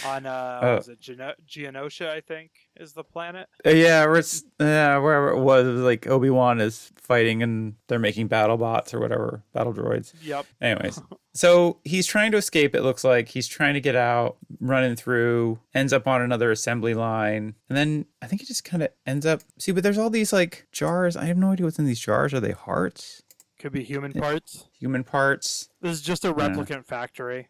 [0.07, 0.77] On uh, Oh.
[0.77, 2.09] was it Geno- Geonosia?
[2.09, 3.49] I think is the planet.
[3.67, 7.43] Uh, yeah, where it's uh, wherever it was, it was like Obi Wan is fighting
[7.43, 10.15] and they're making battle bots or whatever, battle droids.
[10.23, 10.47] Yep.
[10.63, 11.03] Anyways,
[11.35, 12.75] so he's trying to escape.
[12.75, 16.95] It looks like he's trying to get out, running through, ends up on another assembly
[16.95, 19.43] line, and then I think he just kind of ends up.
[19.59, 21.15] See, but there's all these like jars.
[21.15, 22.33] I have no idea what's in these jars.
[22.33, 23.23] Are they hearts?
[23.67, 24.69] Could be human parts.
[24.79, 25.71] Human parts?
[25.81, 27.49] This is just a replicant factory.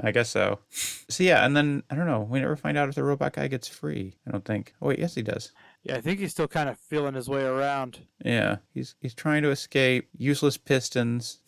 [0.00, 0.60] I guess so.
[0.70, 2.22] So yeah, and then I don't know.
[2.22, 4.14] We never find out if the robot guy gets free.
[4.26, 4.72] I don't think.
[4.80, 5.52] Oh wait, yes he does.
[5.82, 7.98] Yeah, I think he's still kind of feeling his way around.
[8.24, 11.40] Yeah, he's he's trying to escape useless pistons.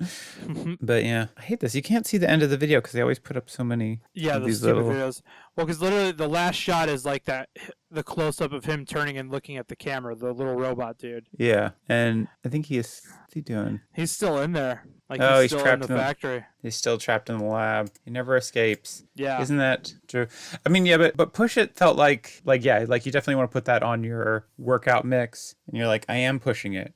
[0.80, 1.76] but yeah, I hate this.
[1.76, 4.00] You can't see the end of the video because they always put up so many.
[4.14, 5.22] Yeah, these stupid little- videos.
[5.54, 7.50] Well, because literally the last shot is like that,
[7.90, 11.26] the close up of him turning and looking at the camera, the little robot dude.
[11.36, 13.02] Yeah, and I think he is.
[13.22, 13.80] What's he doing?
[13.94, 14.84] He's still in there.
[15.08, 16.44] Like Oh, he's he's still in trapped the in the- factory.
[16.62, 17.90] He's still trapped in the lab.
[18.04, 19.02] He never escapes.
[19.16, 19.40] Yeah.
[19.40, 20.26] Isn't that true?
[20.64, 23.50] I mean, yeah, but but push it felt like like yeah, like you definitely want
[23.50, 26.94] to put that on your workout mix, and you're like, I am pushing it.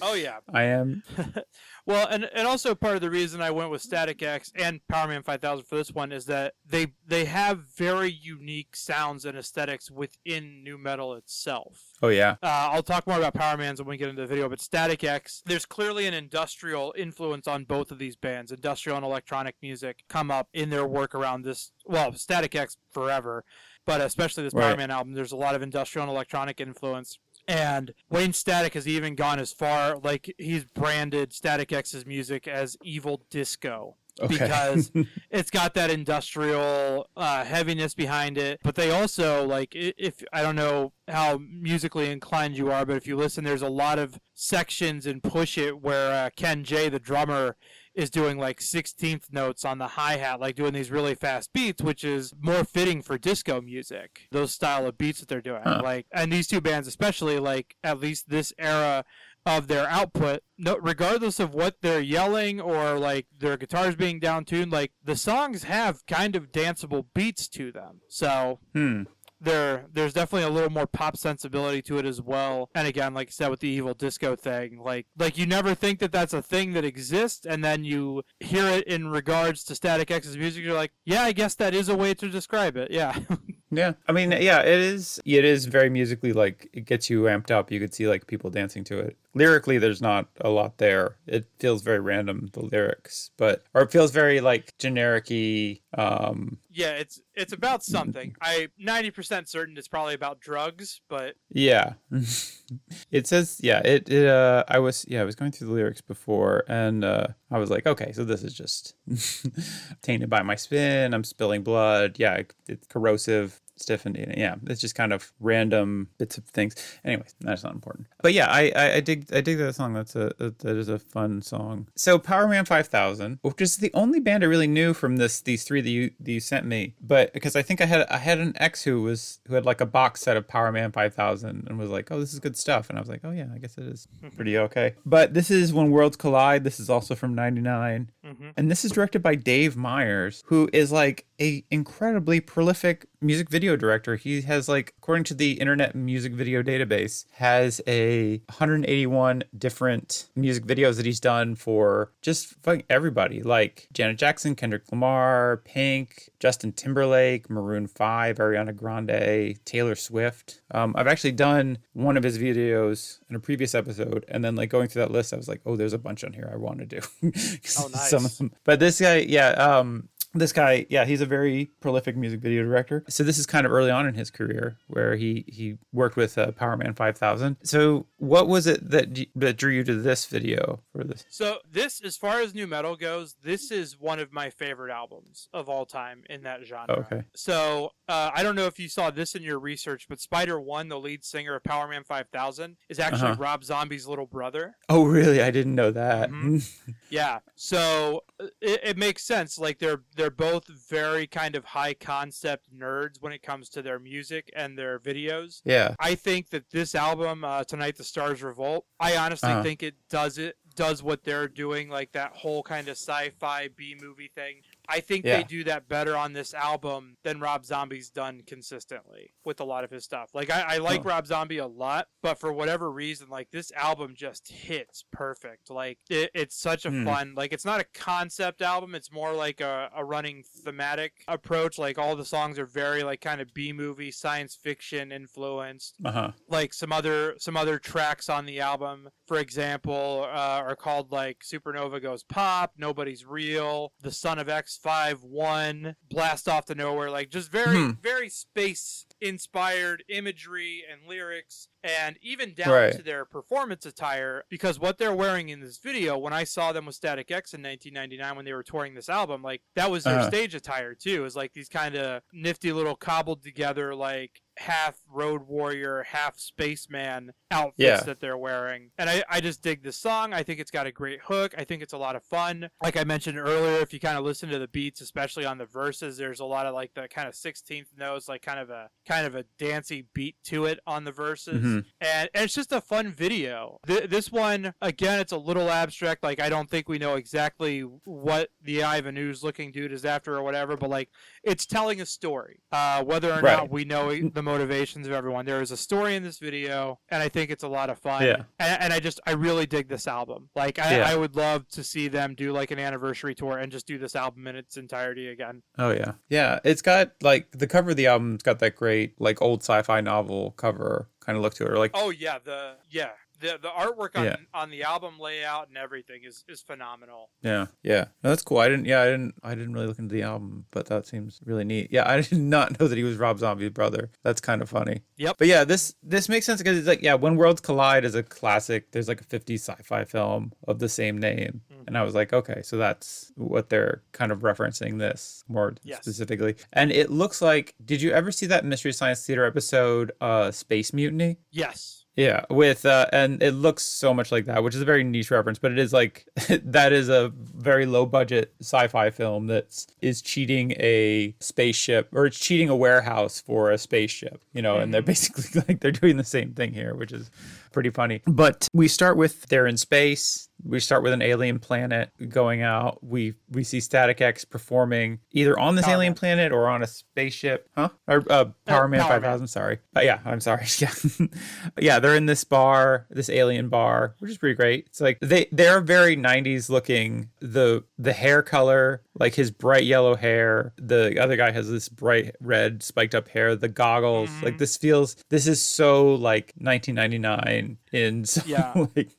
[0.00, 0.38] oh yeah.
[0.52, 1.02] I am.
[1.88, 5.24] Well, and and also part of the reason I went with Static X and Powerman
[5.24, 10.62] 5000 for this one is that they they have very unique sounds and aesthetics within
[10.62, 11.94] new metal itself.
[12.02, 12.32] Oh yeah.
[12.42, 15.42] Uh, I'll talk more about Powermans when we get into the video, but Static X,
[15.46, 18.52] there's clearly an industrial influence on both of these bands.
[18.52, 21.72] Industrial and electronic music come up in their work around this.
[21.86, 23.44] Well, Static X forever,
[23.86, 24.76] but especially this Right.
[24.76, 27.18] Powerman album, there's a lot of industrial and electronic influence.
[27.48, 32.76] And Wayne Static has even gone as far, like he's branded Static X's music as
[32.82, 34.36] evil disco Okay.
[34.36, 34.90] because
[35.30, 38.60] it's got that industrial uh, heaviness behind it.
[38.62, 43.06] But they also like if I don't know how musically inclined you are, but if
[43.06, 46.98] you listen, there's a lot of sections in Push It where uh, Ken Jay, the
[46.98, 47.56] drummer,
[47.98, 51.82] is doing like 16th notes on the hi hat, like doing these really fast beats,
[51.82, 54.28] which is more fitting for disco music.
[54.30, 55.80] Those style of beats that they're doing, Huh.
[55.82, 59.04] like, and these two bands especially, like at least this era
[59.44, 64.44] of their output, no, regardless of what they're yelling or like their guitars being down
[64.44, 68.00] tuned, like the songs have kind of danceable beats to them.
[68.08, 69.04] So Hmm.
[69.40, 73.28] There there's definitely a little more pop sensibility to it as well and again like
[73.28, 76.42] i said with the evil disco thing like like you never think that that's a
[76.42, 80.74] thing that exists and then you hear it in regards to static x's music you're
[80.74, 83.18] like yeah i guess that is a way to describe it yeah
[83.70, 85.20] Yeah, I mean, yeah, it is.
[85.26, 87.70] It is very musically like it gets you amped up.
[87.70, 89.18] You could see like people dancing to it.
[89.34, 91.16] Lyrically, there's not a lot there.
[91.26, 95.80] It feels very random the lyrics, but or it feels very like generic-y.
[95.94, 101.94] Um, yeah it's it's about something i 90% certain it's probably about drugs but yeah,
[103.10, 103.80] it says yeah.
[103.84, 107.28] It it uh, I was yeah, I was going through the lyrics before, and uh,
[107.50, 108.94] I was like, okay, so this is just
[110.02, 111.14] tainted by my spin.
[111.14, 112.16] I'm spilling blood.
[112.18, 113.60] Yeah, it- it's corrosive.
[113.80, 114.56] Stiffened, yeah.
[114.66, 116.74] It's just kind of random bits of things.
[117.04, 118.06] anyway that's not important.
[118.22, 119.94] But yeah, I, I, I dig I dig that song.
[119.94, 121.88] That's a that is a fun song.
[121.96, 125.64] So Powerman Five Thousand, which is the only band I really knew from this these
[125.64, 126.94] three that you that you sent me.
[127.00, 129.80] But because I think I had I had an ex who was who had like
[129.80, 132.88] a box set of Powerman Five Thousand and was like, oh, this is good stuff.
[132.90, 134.94] And I was like, oh yeah, I guess it is pretty okay.
[135.06, 136.64] But this is When Worlds Collide.
[136.64, 138.10] This is also from '99.
[138.24, 138.52] mhm.
[138.56, 143.76] And this is directed by Dave Meyers, who is like a incredibly prolific music video
[143.76, 144.16] director.
[144.16, 150.64] He has like, according to the Internet Music Video Database, has a 181 different music
[150.64, 156.72] videos that he's done for just fucking everybody, like Janet Jackson, Kendrick Lamar, Pink, Justin
[156.72, 160.60] Timberlake, Maroon 5, Ariana Grande, Taylor Swift.
[160.72, 164.70] Um, I've actually done one of his videos in a previous episode, and then like
[164.70, 166.78] going through that list, I was like, oh, there's a bunch on here I want
[166.80, 167.00] to do.
[167.28, 167.30] Oh,
[167.62, 168.38] Some of nice.
[168.38, 168.52] them.
[168.64, 173.04] But this guy, yeah, um, this guy, yeah, he's a very prolific music video director.
[173.08, 176.36] So this is kind of early on in his career where he he worked with
[176.36, 177.56] uh, Powerman 5000.
[177.62, 181.24] So what was it that that drew you to this video for this?
[181.30, 185.48] So this, as far as new metal goes, this is one of my favorite albums
[185.52, 187.06] of all time in that genre.
[187.10, 187.22] Okay.
[187.34, 190.88] So uh, I don't know if you saw this in your research, but Spider One,
[190.88, 193.42] the lead singer of Powerman Five Thousand, is actually Uh-huh.
[193.42, 194.76] Rob Zombie's little brother.
[194.88, 195.42] Oh, really?
[195.42, 196.30] I didn't know that.
[196.30, 196.64] Mhm.
[197.10, 197.38] Yeah.
[197.54, 199.58] So uh, it, it makes sense.
[199.58, 203.98] Like they're they're both very kind of high concept nerds when it comes to their
[204.00, 205.62] music and their videos.
[205.64, 205.94] yeah.
[206.00, 209.62] I think that this album, uh, Tonight the Stars Revolt, I honestly Uh-huh.
[209.62, 213.96] think it does it does what they're doing, like that whole kind of sci-fi B
[214.00, 214.60] movie thing.
[214.88, 215.38] I think Yeah.
[215.38, 219.84] they do that better on this album than Rob Zombie's done consistently with a lot
[219.84, 220.30] of his stuff.
[220.34, 221.04] Like I, I like Oh.
[221.04, 225.70] Rob Zombie a lot, but for whatever reason, like this album just hits perfect.
[225.70, 227.04] Like it, it's such a Hmm.
[227.04, 228.94] fun, like it's not a concept album.
[228.94, 231.78] It's more like a, a running thematic approach.
[231.78, 236.12] Like all the songs are very like kind of B movie, science fiction influenced Uh
[236.12, 236.30] huh.
[236.48, 241.40] like some other some other tracks on the album for example uh, are called like
[241.44, 244.48] supernova goes pop nobody's real the son of
[244.84, 247.90] x5 1 blast off to nowhere like just very Hmm.
[248.02, 252.92] very space inspired imagery and lyrics and even down Right.
[252.92, 256.86] to their performance attire because what they're wearing in this video when i saw them
[256.86, 260.18] with static x in 1999 when they were touring this album like that was their
[260.18, 260.28] Uh-huh.
[260.28, 265.42] stage attire too is like these kind of nifty little cobbled together like half road
[265.46, 268.00] warrior half spaceman outfits Yeah.
[268.00, 270.92] that they're wearing and I, I just dig this song i think it's got a
[270.92, 274.00] great hook i think it's a lot of fun like i mentioned earlier if you
[274.00, 276.92] kind of listen to the beats especially on the verses there's a lot of like
[276.94, 280.66] the kind of 16th notes like kind of a kind of a dancey beat to
[280.66, 281.84] it on the verses Mhm.
[282.00, 283.78] and, and it's just a fun video.
[283.86, 286.22] Th- this one, again, it's a little abstract.
[286.22, 290.36] Like I don't think we know exactly what the Ivan Ooze looking dude is after
[290.36, 291.08] or whatever, but like
[291.42, 292.60] it's telling a story.
[292.70, 293.56] Uh, whether or Right.
[293.56, 297.22] not we know the motivations of everyone, there is a story in this video, and
[297.22, 298.24] I think it's a lot of fun.
[298.24, 298.42] Yeah.
[298.58, 300.50] And, and I just I really dig this album.
[300.54, 301.08] Like I, Yeah.
[301.08, 304.14] I would love to see them do like an anniversary tour and just do this
[304.14, 305.62] album in its entirety again.
[305.78, 306.58] Oh yeah, yeah.
[306.64, 310.52] It's got like the cover of the album's got that great like old sci-fi novel
[310.52, 313.10] cover kind of look to it, or like Oh yeah, the yeah.
[313.40, 314.36] The, the artwork on, Yeah.
[314.54, 317.30] on the album layout and everything is, is phenomenal.
[317.42, 318.06] Yeah, yeah.
[318.22, 318.58] No, that's cool.
[318.58, 318.86] I didn't.
[318.86, 319.34] Yeah, I didn't.
[319.42, 321.88] I didn't really look into the album, but that seems really neat.
[321.90, 324.10] Yeah, I did not know that he was Rob Zombie's brother.
[324.22, 325.02] That's kind of funny.
[325.16, 325.36] Yep.
[325.38, 328.22] But yeah, this this makes sense because it's like yeah, When Worlds Collide is a
[328.22, 328.90] classic.
[328.92, 331.84] There's like a 50s sci-fi film of the same name, Mhm.
[331.86, 336.00] and I was like, okay, so that's what they're kind of referencing this more Yes.
[336.02, 336.56] specifically.
[336.72, 337.74] And it looks like.
[337.84, 341.38] Did you ever see that Mystery Science Theater episode, uh, Space Mutiny?
[341.50, 341.97] Yes.
[342.18, 345.30] Yeah, with uh, and it looks so much like that, which is a very niche
[345.30, 346.26] reference, but it is like
[346.64, 352.36] that is a very low budget sci-fi film that is cheating a spaceship or it's
[352.36, 356.24] cheating a warehouse for a spaceship, you know, and they're basically like they're doing the
[356.24, 357.30] same thing here, which is
[357.78, 358.22] pretty funny.
[358.26, 360.44] But we start with they're in space.
[360.64, 362.98] We start with an alien planet going out.
[363.04, 366.16] We we see Static X performing either on this Power alien Man.
[366.18, 367.90] planet or on a spaceship, huh?
[368.08, 369.46] Or uh, Power Man Power Five Man.
[369.46, 369.78] Sorry.
[369.96, 370.66] Uh, yeah, I'm sorry.
[370.78, 370.92] Yeah,
[371.78, 372.00] yeah.
[372.00, 374.86] They're in this bar, this alien bar, which is pretty great.
[374.88, 377.28] It's like they they're very '90s looking.
[377.40, 380.72] The the hair color, like his bright yellow hair.
[380.76, 383.54] The other guy has this bright red spiked up hair.
[383.54, 384.44] The goggles, Mm-hmm.
[384.44, 385.14] like this feels.
[385.28, 387.67] This is so like 1999
[388.24, 388.86] so Yeah.
[388.96, 389.10] like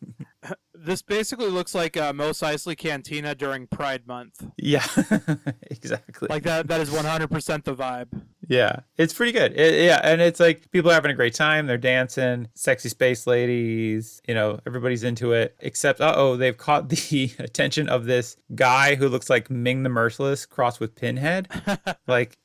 [0.81, 4.45] This basically looks like uh, Mos Eisley Cantina during Pride Month.
[4.57, 4.85] yeah,
[5.69, 6.29] exactly.
[6.29, 6.69] Like that.
[6.69, 8.07] That is 100% the vibe.
[8.47, 9.59] Yeah, it's pretty good.
[9.59, 11.67] It- yeah, and it's like people are having a great time.
[11.67, 14.21] They're dancing, sexy space ladies.
[14.25, 15.53] You know, everybody's into it.
[15.59, 19.89] Except, uh oh, they've caught the attention of this guy who looks like Ming the
[19.89, 21.49] Merciless crossed with Pinhead.
[22.07, 22.37] like,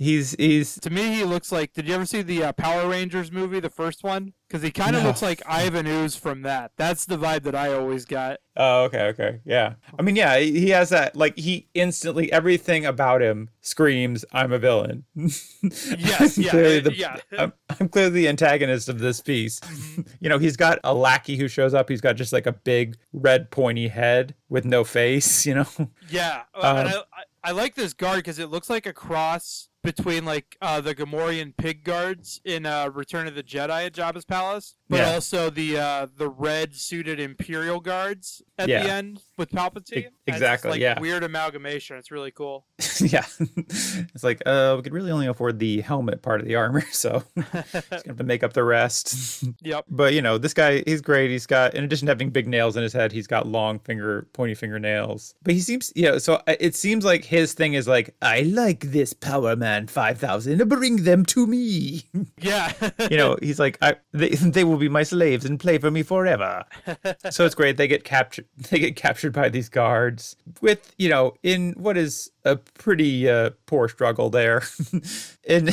[0.00, 1.72] he's he's To me, he looks like.
[1.72, 4.32] Did you ever see the uh, Power Rangers movie, the first one?
[4.48, 5.08] Because he kind of No.
[5.10, 6.72] looks like Ivan Ooze from that.
[6.76, 8.40] That's the vibe that I always got.
[8.56, 9.40] Oh, okay, okay.
[9.44, 9.74] Yeah.
[9.96, 14.52] I mean, yeah, he he has that like he instantly everything about him screams I'm
[14.52, 15.04] a villain.
[15.62, 17.16] Yes, I'm yeah, clearly the- yeah.
[17.38, 19.60] I'm, I'm clearly the antagonist of this piece.
[20.20, 21.88] you know, he's got a lackey who shows up.
[21.88, 25.66] He's got just like a big red pointy head with no face, you know.
[26.08, 28.92] Yeah, uh, and Um, I, I, I like this guard because it looks like a
[28.92, 33.92] cross between like uh, the Gamorrean pig guards in uh, Return of the Jedi at
[33.94, 35.14] Jabba's palace, but Yeah.
[35.14, 38.82] also the uh, the red suited Imperial guards at Yeah.
[38.82, 40.08] the end with Palpatine.
[40.26, 41.00] Exactly, like yeah.
[41.00, 41.96] weird amalgamation.
[41.96, 42.66] It's really cool.
[43.00, 43.24] yeah.
[43.38, 47.22] it's like, uh, we could really only afford the helmet part of the armor, so
[47.36, 49.44] just gonna have to make up the rest.
[49.62, 49.86] Yep.
[49.88, 51.30] But you know, this guy, he's great.
[51.30, 54.26] He's got, in addition to having big nails in his head, he's got long finger,
[54.32, 55.34] pointy fingernails.
[55.42, 58.40] But he seems, you know, so uh, it seems like his thing is like, I
[58.42, 60.68] like this Powerman 5000.
[60.68, 62.04] Bring them to me.
[62.40, 62.72] Yeah.
[63.10, 66.02] you know, he's like, I, they, they will be my slaves and play for me
[66.02, 66.64] forever.
[67.30, 67.76] so it's great.
[67.76, 68.46] They get captured.
[68.70, 73.50] They get captured by these guards with, you know, in what is a pretty uh,
[73.66, 74.62] poor struggle there.
[75.48, 75.68] and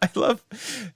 [0.00, 0.42] I love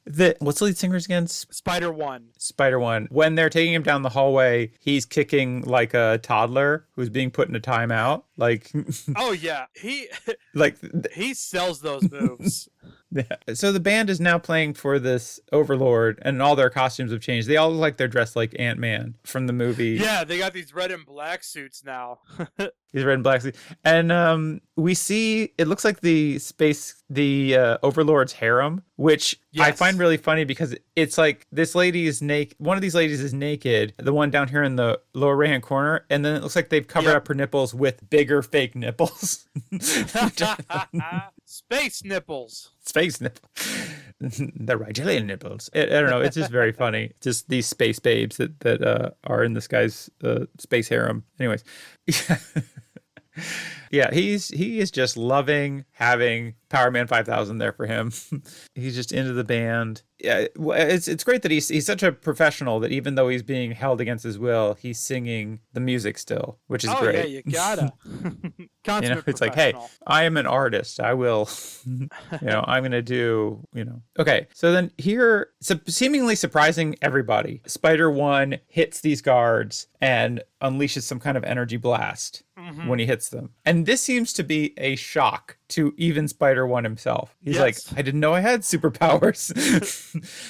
[0.07, 0.37] that.
[0.41, 1.27] What's the lead singer's again?
[1.27, 2.29] Spider One.
[2.39, 3.09] Spider One.
[3.11, 7.49] When they're taking him down the hallway, he's kicking like a toddler who's being put
[7.49, 8.23] in a timeout.
[8.37, 8.73] Like,
[9.17, 10.09] Oh yeah, he
[10.55, 10.77] like
[11.13, 12.69] he sells those moves.
[13.13, 13.23] Yeah.
[13.55, 17.47] So the band is now playing for this Overlord, and all their costumes have changed.
[17.49, 19.91] They all look like they're dressed like Ant Man from the movie.
[20.01, 22.19] yeah, they got these red and black suits now.
[22.93, 23.43] He's red and black.
[23.43, 23.55] suit.
[23.85, 29.71] And um, we see it looks like the space, the uh, Overlord's harem, which I
[29.73, 32.57] find really funny because it's like this lady is naked.
[32.59, 35.63] One of these ladies is naked, the one down here in the lower right hand
[35.63, 37.17] corner, and then it looks like they've covered Yep.
[37.17, 39.47] up her nipples with bigger fake nipples.
[41.49, 42.71] Space nipples.
[42.85, 43.49] space nipple.
[44.21, 45.71] the Rigelian nipples.
[45.75, 46.21] I, I don't know.
[46.21, 47.13] It's just very funny.
[47.21, 51.23] Just these space babes that that uh, are in this guy's uh, space harem.
[51.39, 51.63] Anyways,
[53.93, 58.11] yeah, he's he is just loving having Powerman Five Thousand there for him.
[58.75, 60.03] he's just into the band.
[60.19, 63.73] Yeah, it's it's great that he's he's such a professional that even though he's being
[63.73, 67.17] held against his will, he's singing the music still, which is oh great.
[67.17, 67.93] yeah, you gotta.
[69.03, 69.75] you know it's like hey
[70.07, 71.49] i am an artist i will
[71.87, 72.09] you
[72.43, 78.09] know i'm gonna do you know okay so then here su- seemingly surprising everybody spider
[78.09, 82.87] one hits these guards and unleashes some kind of energy blast Mhm.
[82.87, 86.85] when he hits them and this seems to be a shock to even spider one
[86.85, 87.61] himself he's Yes.
[87.91, 89.53] like i didn't know i had superpowers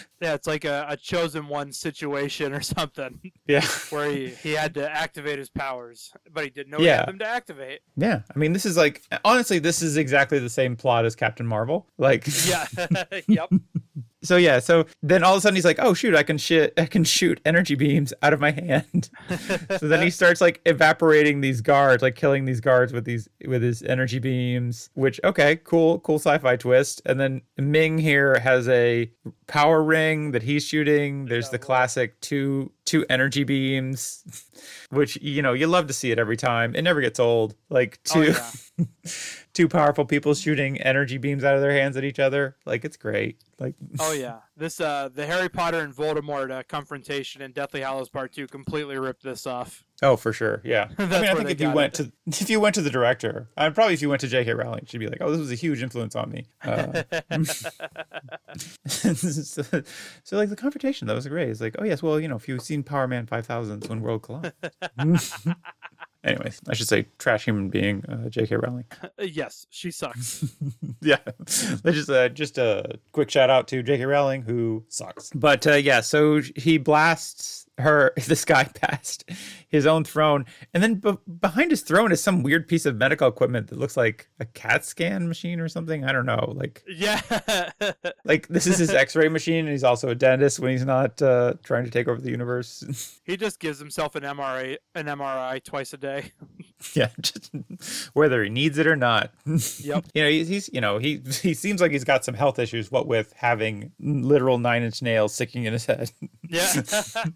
[0.22, 3.60] Yeah, it's like a, a chosen one situation or something yeah
[3.90, 7.18] where he, he had to activate his powers, but he didn't know he had them
[7.18, 7.80] to activate.
[7.96, 11.46] yeah i mean this is like honestly this is exactly the same plot as captain
[11.46, 12.66] marvel like Yeah.
[13.28, 13.50] yep.
[14.26, 16.72] So yeah, so then all of a sudden he's like, "Oh shoot, I can shit,
[16.76, 19.08] I can shoot energy beams out of my hand."
[19.78, 23.62] so then he starts like evaporating these guards, like killing these guards with these with
[23.62, 24.90] his energy beams.
[24.94, 27.02] Which okay, cool, cool sci-fi twist.
[27.06, 29.10] And then Ming here has a
[29.46, 31.26] power ring that he's shooting.
[31.26, 34.24] There's the classic two two energy beams,
[34.90, 36.74] which you know you love to see it every time.
[36.74, 37.54] It never gets old.
[37.70, 38.50] Like Oh, two yeah.
[39.57, 42.57] two powerful people shooting energy beams out of their hands at each other.
[42.66, 43.40] Like it's great.
[43.59, 48.11] Like Oh yeah, this uh the Harry Potter and Voldemort uh, confrontation in Deathly Hallows
[48.11, 49.82] Part Two completely ripped this off.
[50.02, 50.88] oh for sure, yeah.
[50.98, 52.12] I mean, I think if you went it.
[52.26, 54.52] to if you went to the director, and probably if you went to J.K.
[54.52, 57.02] Rowling, she'd be like, "Oh, this was a huge influence on me." Uh,
[57.42, 57.70] so,
[58.86, 61.48] so, like the confrontation that was great.
[61.48, 64.22] It's like, oh yes, well you know if you've seen Powerman five thousand when world
[64.22, 64.52] collide.
[66.26, 68.56] Anyways, I should say trash human being uh, J.K.
[68.56, 68.84] Rowling.
[69.18, 70.44] Uh, yes, she sucks.
[71.00, 74.04] yeah, just uh, just a quick shout out to J.K.
[74.04, 75.30] Rowling who sucks.
[75.34, 79.28] But uh, yeah, so he blasts her this guy past
[79.68, 83.28] his own throne, and then b- behind his throne is some weird piece of medical
[83.28, 86.04] equipment that looks like a CAT scan machine or something.
[86.04, 87.20] I don't know, like yeah.
[88.24, 91.54] like this is his X-ray machine, and he's also a dentist when he's not uh,
[91.62, 93.20] trying to take over the universe.
[93.24, 96.32] he just gives himself an MRI an MRI twice a day.
[96.94, 97.50] yeah, just
[98.12, 99.32] whether he needs it or not.
[99.78, 100.06] Yep.
[100.14, 102.90] you know, he's, he's you know he he seems like he's got some health issues.
[102.90, 106.10] What with having literal nine inch nails sticking in his head.
[106.48, 106.82] Yeah.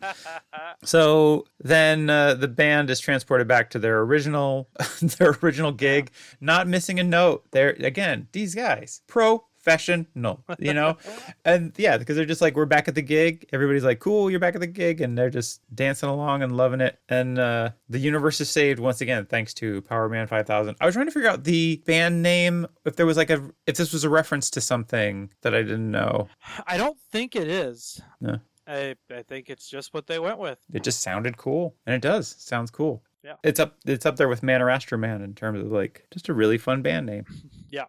[0.84, 4.68] so then uh, the band is transported back to their original
[5.00, 6.10] their original gig,
[6.40, 7.44] not missing a note.
[7.52, 9.02] They're again these guys
[9.62, 10.96] professional, you know,
[11.44, 13.46] and yeah, because they're just like we're back at the gig.
[13.52, 16.80] Everybody's like, cool, you're back at the gig, and they're just dancing along and loving
[16.80, 16.98] it.
[17.08, 20.76] And uh, the universe is saved once again thanks to Powerman Five Thousand.
[20.80, 23.76] I was trying to figure out the band name if there was like a if
[23.76, 26.28] this was a reference to something that I didn't know.
[26.66, 28.00] I don't think it is.
[28.20, 28.38] No.
[28.66, 30.58] I I think it's just what they went with.
[30.72, 33.34] it just sounded cool and it does sounds cool Yeah.
[33.42, 36.34] it's up it's up there with Man or Astro-man in terms of like just a
[36.34, 37.24] really fun band name
[37.70, 37.86] Yeah.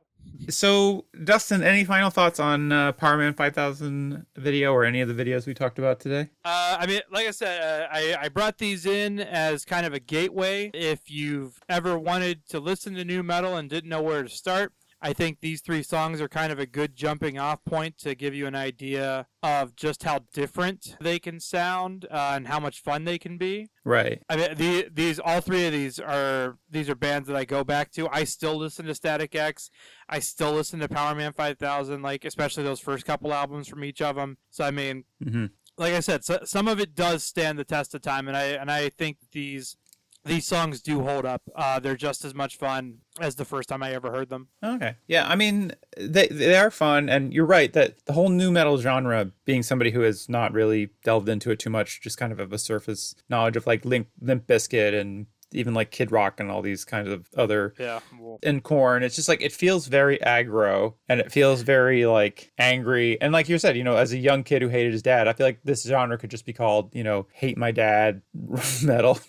[0.49, 5.13] So dustin any final thoughts on uh, power man 5000 video or any of the
[5.13, 8.57] videos we talked about today Uh, I mean, like I said, uh, I, I brought
[8.57, 10.71] these in as kind of a gateway.
[10.73, 14.73] If you've ever wanted to listen to new metal and didn't know where to start,
[15.01, 18.35] I think these three songs are kind of a good jumping off point to give
[18.35, 23.05] you an idea of just how different they can sound uh, and how much fun
[23.05, 23.69] they can be.
[23.83, 27.45] right I mean, the, these all three of these are these are bands that I
[27.45, 28.07] go back to.
[28.09, 29.69] I still listen to Static X.
[30.07, 34.15] I still listen to Powerman 5000, like especially those first couple albums from each of
[34.15, 34.37] them.
[34.49, 35.47] So I mean, hmm
[35.77, 38.43] like I said, so, some of it does stand the test of time, and I
[38.43, 39.77] and I think these
[40.23, 41.41] these songs do hold up.
[41.55, 44.47] Uh, they're just as much fun as the first time I ever heard them.
[44.63, 48.51] okay yeah i mean they they are fun and you're right that the whole new
[48.51, 52.31] metal genre being somebody who has not really delved into it too much just kind
[52.31, 56.39] of have a surface knowledge of like limp, Limp Bizkit and even like kid rock
[56.39, 59.03] and all these kinds of other Yeah, well, and Korn.
[59.03, 63.19] It's just like it feels very aggro and it feels very like angry.
[63.21, 65.33] And like you said you know as a young kid who hated his dad i
[65.33, 68.21] feel like this genre could just be called you know hate my dad
[68.83, 69.19] metal.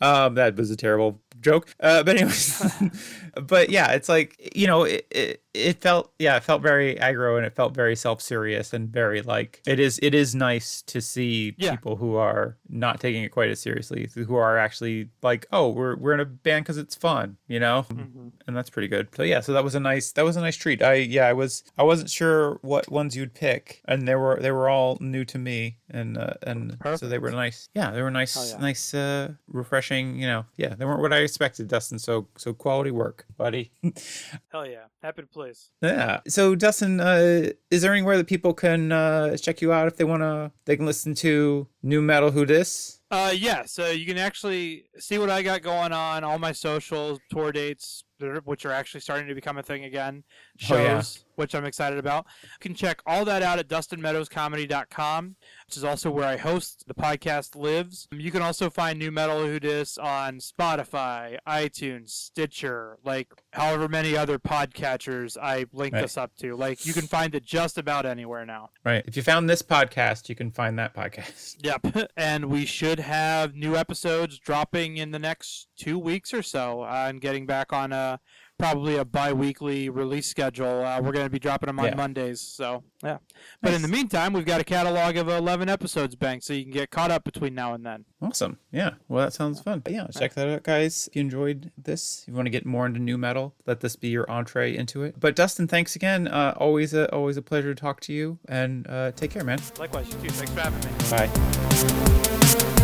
[0.00, 1.74] Um that was a terrible joke.
[1.80, 2.62] Uh but anyways
[3.42, 7.36] but yeah it's like you know it, it it felt yeah it felt very aggro
[7.36, 11.54] and it felt very self-serious and very like it is it is nice to see
[11.58, 11.70] Yeah.
[11.72, 15.96] people who are not taking it quite as seriously who are actually like oh we're
[15.96, 18.32] we're in a band because it's fun you know mhm.
[18.46, 19.08] and that's pretty good.
[19.16, 20.82] So yeah, so that was a nice that was a nice treat.
[20.82, 24.50] I yeah, I was I wasn't sure what ones you'd pick, and they were they
[24.50, 27.68] were all new to me, and uh, and so they were nice.
[27.74, 28.60] Yeah, they were nice, Oh, yeah.
[28.60, 30.18] nice, uh, refreshing.
[30.20, 31.98] You know, yeah, they weren't what I expected, Dustin.
[31.98, 33.72] So so quality work, buddy.
[34.52, 35.70] hell yeah, happy to please.
[35.82, 36.20] yeah.
[36.28, 40.04] So Dustin, uh, is there anywhere that people can uh, check you out if they
[40.04, 42.30] wanna they can listen to new metal?
[42.30, 43.00] Who dis?
[43.10, 47.20] Uh, yeah, so you can actually see what I got going on, all my socials,
[47.30, 48.02] tour dates,
[48.44, 50.24] which are actually starting to become a thing again,
[50.68, 51.02] Oh, yeah.
[51.36, 52.26] Which I'm excited about.
[52.42, 56.94] You can check all that out at dustinmeadowscomedy.com, which is also where I host the
[56.94, 58.08] podcast lives.
[58.12, 64.16] You can also find New Metal Who Dis on Spotify, iTunes, Stitcher, like however many
[64.16, 66.02] other podcatchers I link Right.
[66.02, 66.56] this up to.
[66.56, 68.70] Like you can find it just about anywhere now.
[68.84, 69.04] Right.
[69.06, 71.56] If you found this podcast, you can find that podcast.
[71.64, 72.10] Yep.
[72.16, 77.20] And we should have new episodes dropping in the next two weeks or so and
[77.20, 78.20] getting back on a
[78.58, 80.84] probably a bi weekly release schedule.
[80.84, 81.94] Uh, we're going to be dropping them on Yeah.
[81.94, 82.40] Mondays.
[82.40, 83.18] So, yeah.
[83.60, 86.72] But in the meantime, we've got a catalog of 11 episodes banked so you can
[86.72, 88.04] get caught up between now and then.
[88.22, 88.58] Awesome.
[88.72, 88.92] Yeah.
[89.08, 89.80] Well, that sounds fun.
[89.80, 91.08] But yeah, check that out, guys.
[91.08, 93.96] If you enjoyed this, if you want to get more into new metal, let this
[93.96, 95.16] be your entree into it.
[95.18, 96.28] But Dustin, thanks again.
[96.28, 98.38] Uh, always a always a pleasure to talk to you.
[98.48, 99.58] And uh, take care, man.
[99.78, 100.28] Likewise, you too.
[100.30, 100.90] Thanks for having me.
[101.10, 102.83] Bye.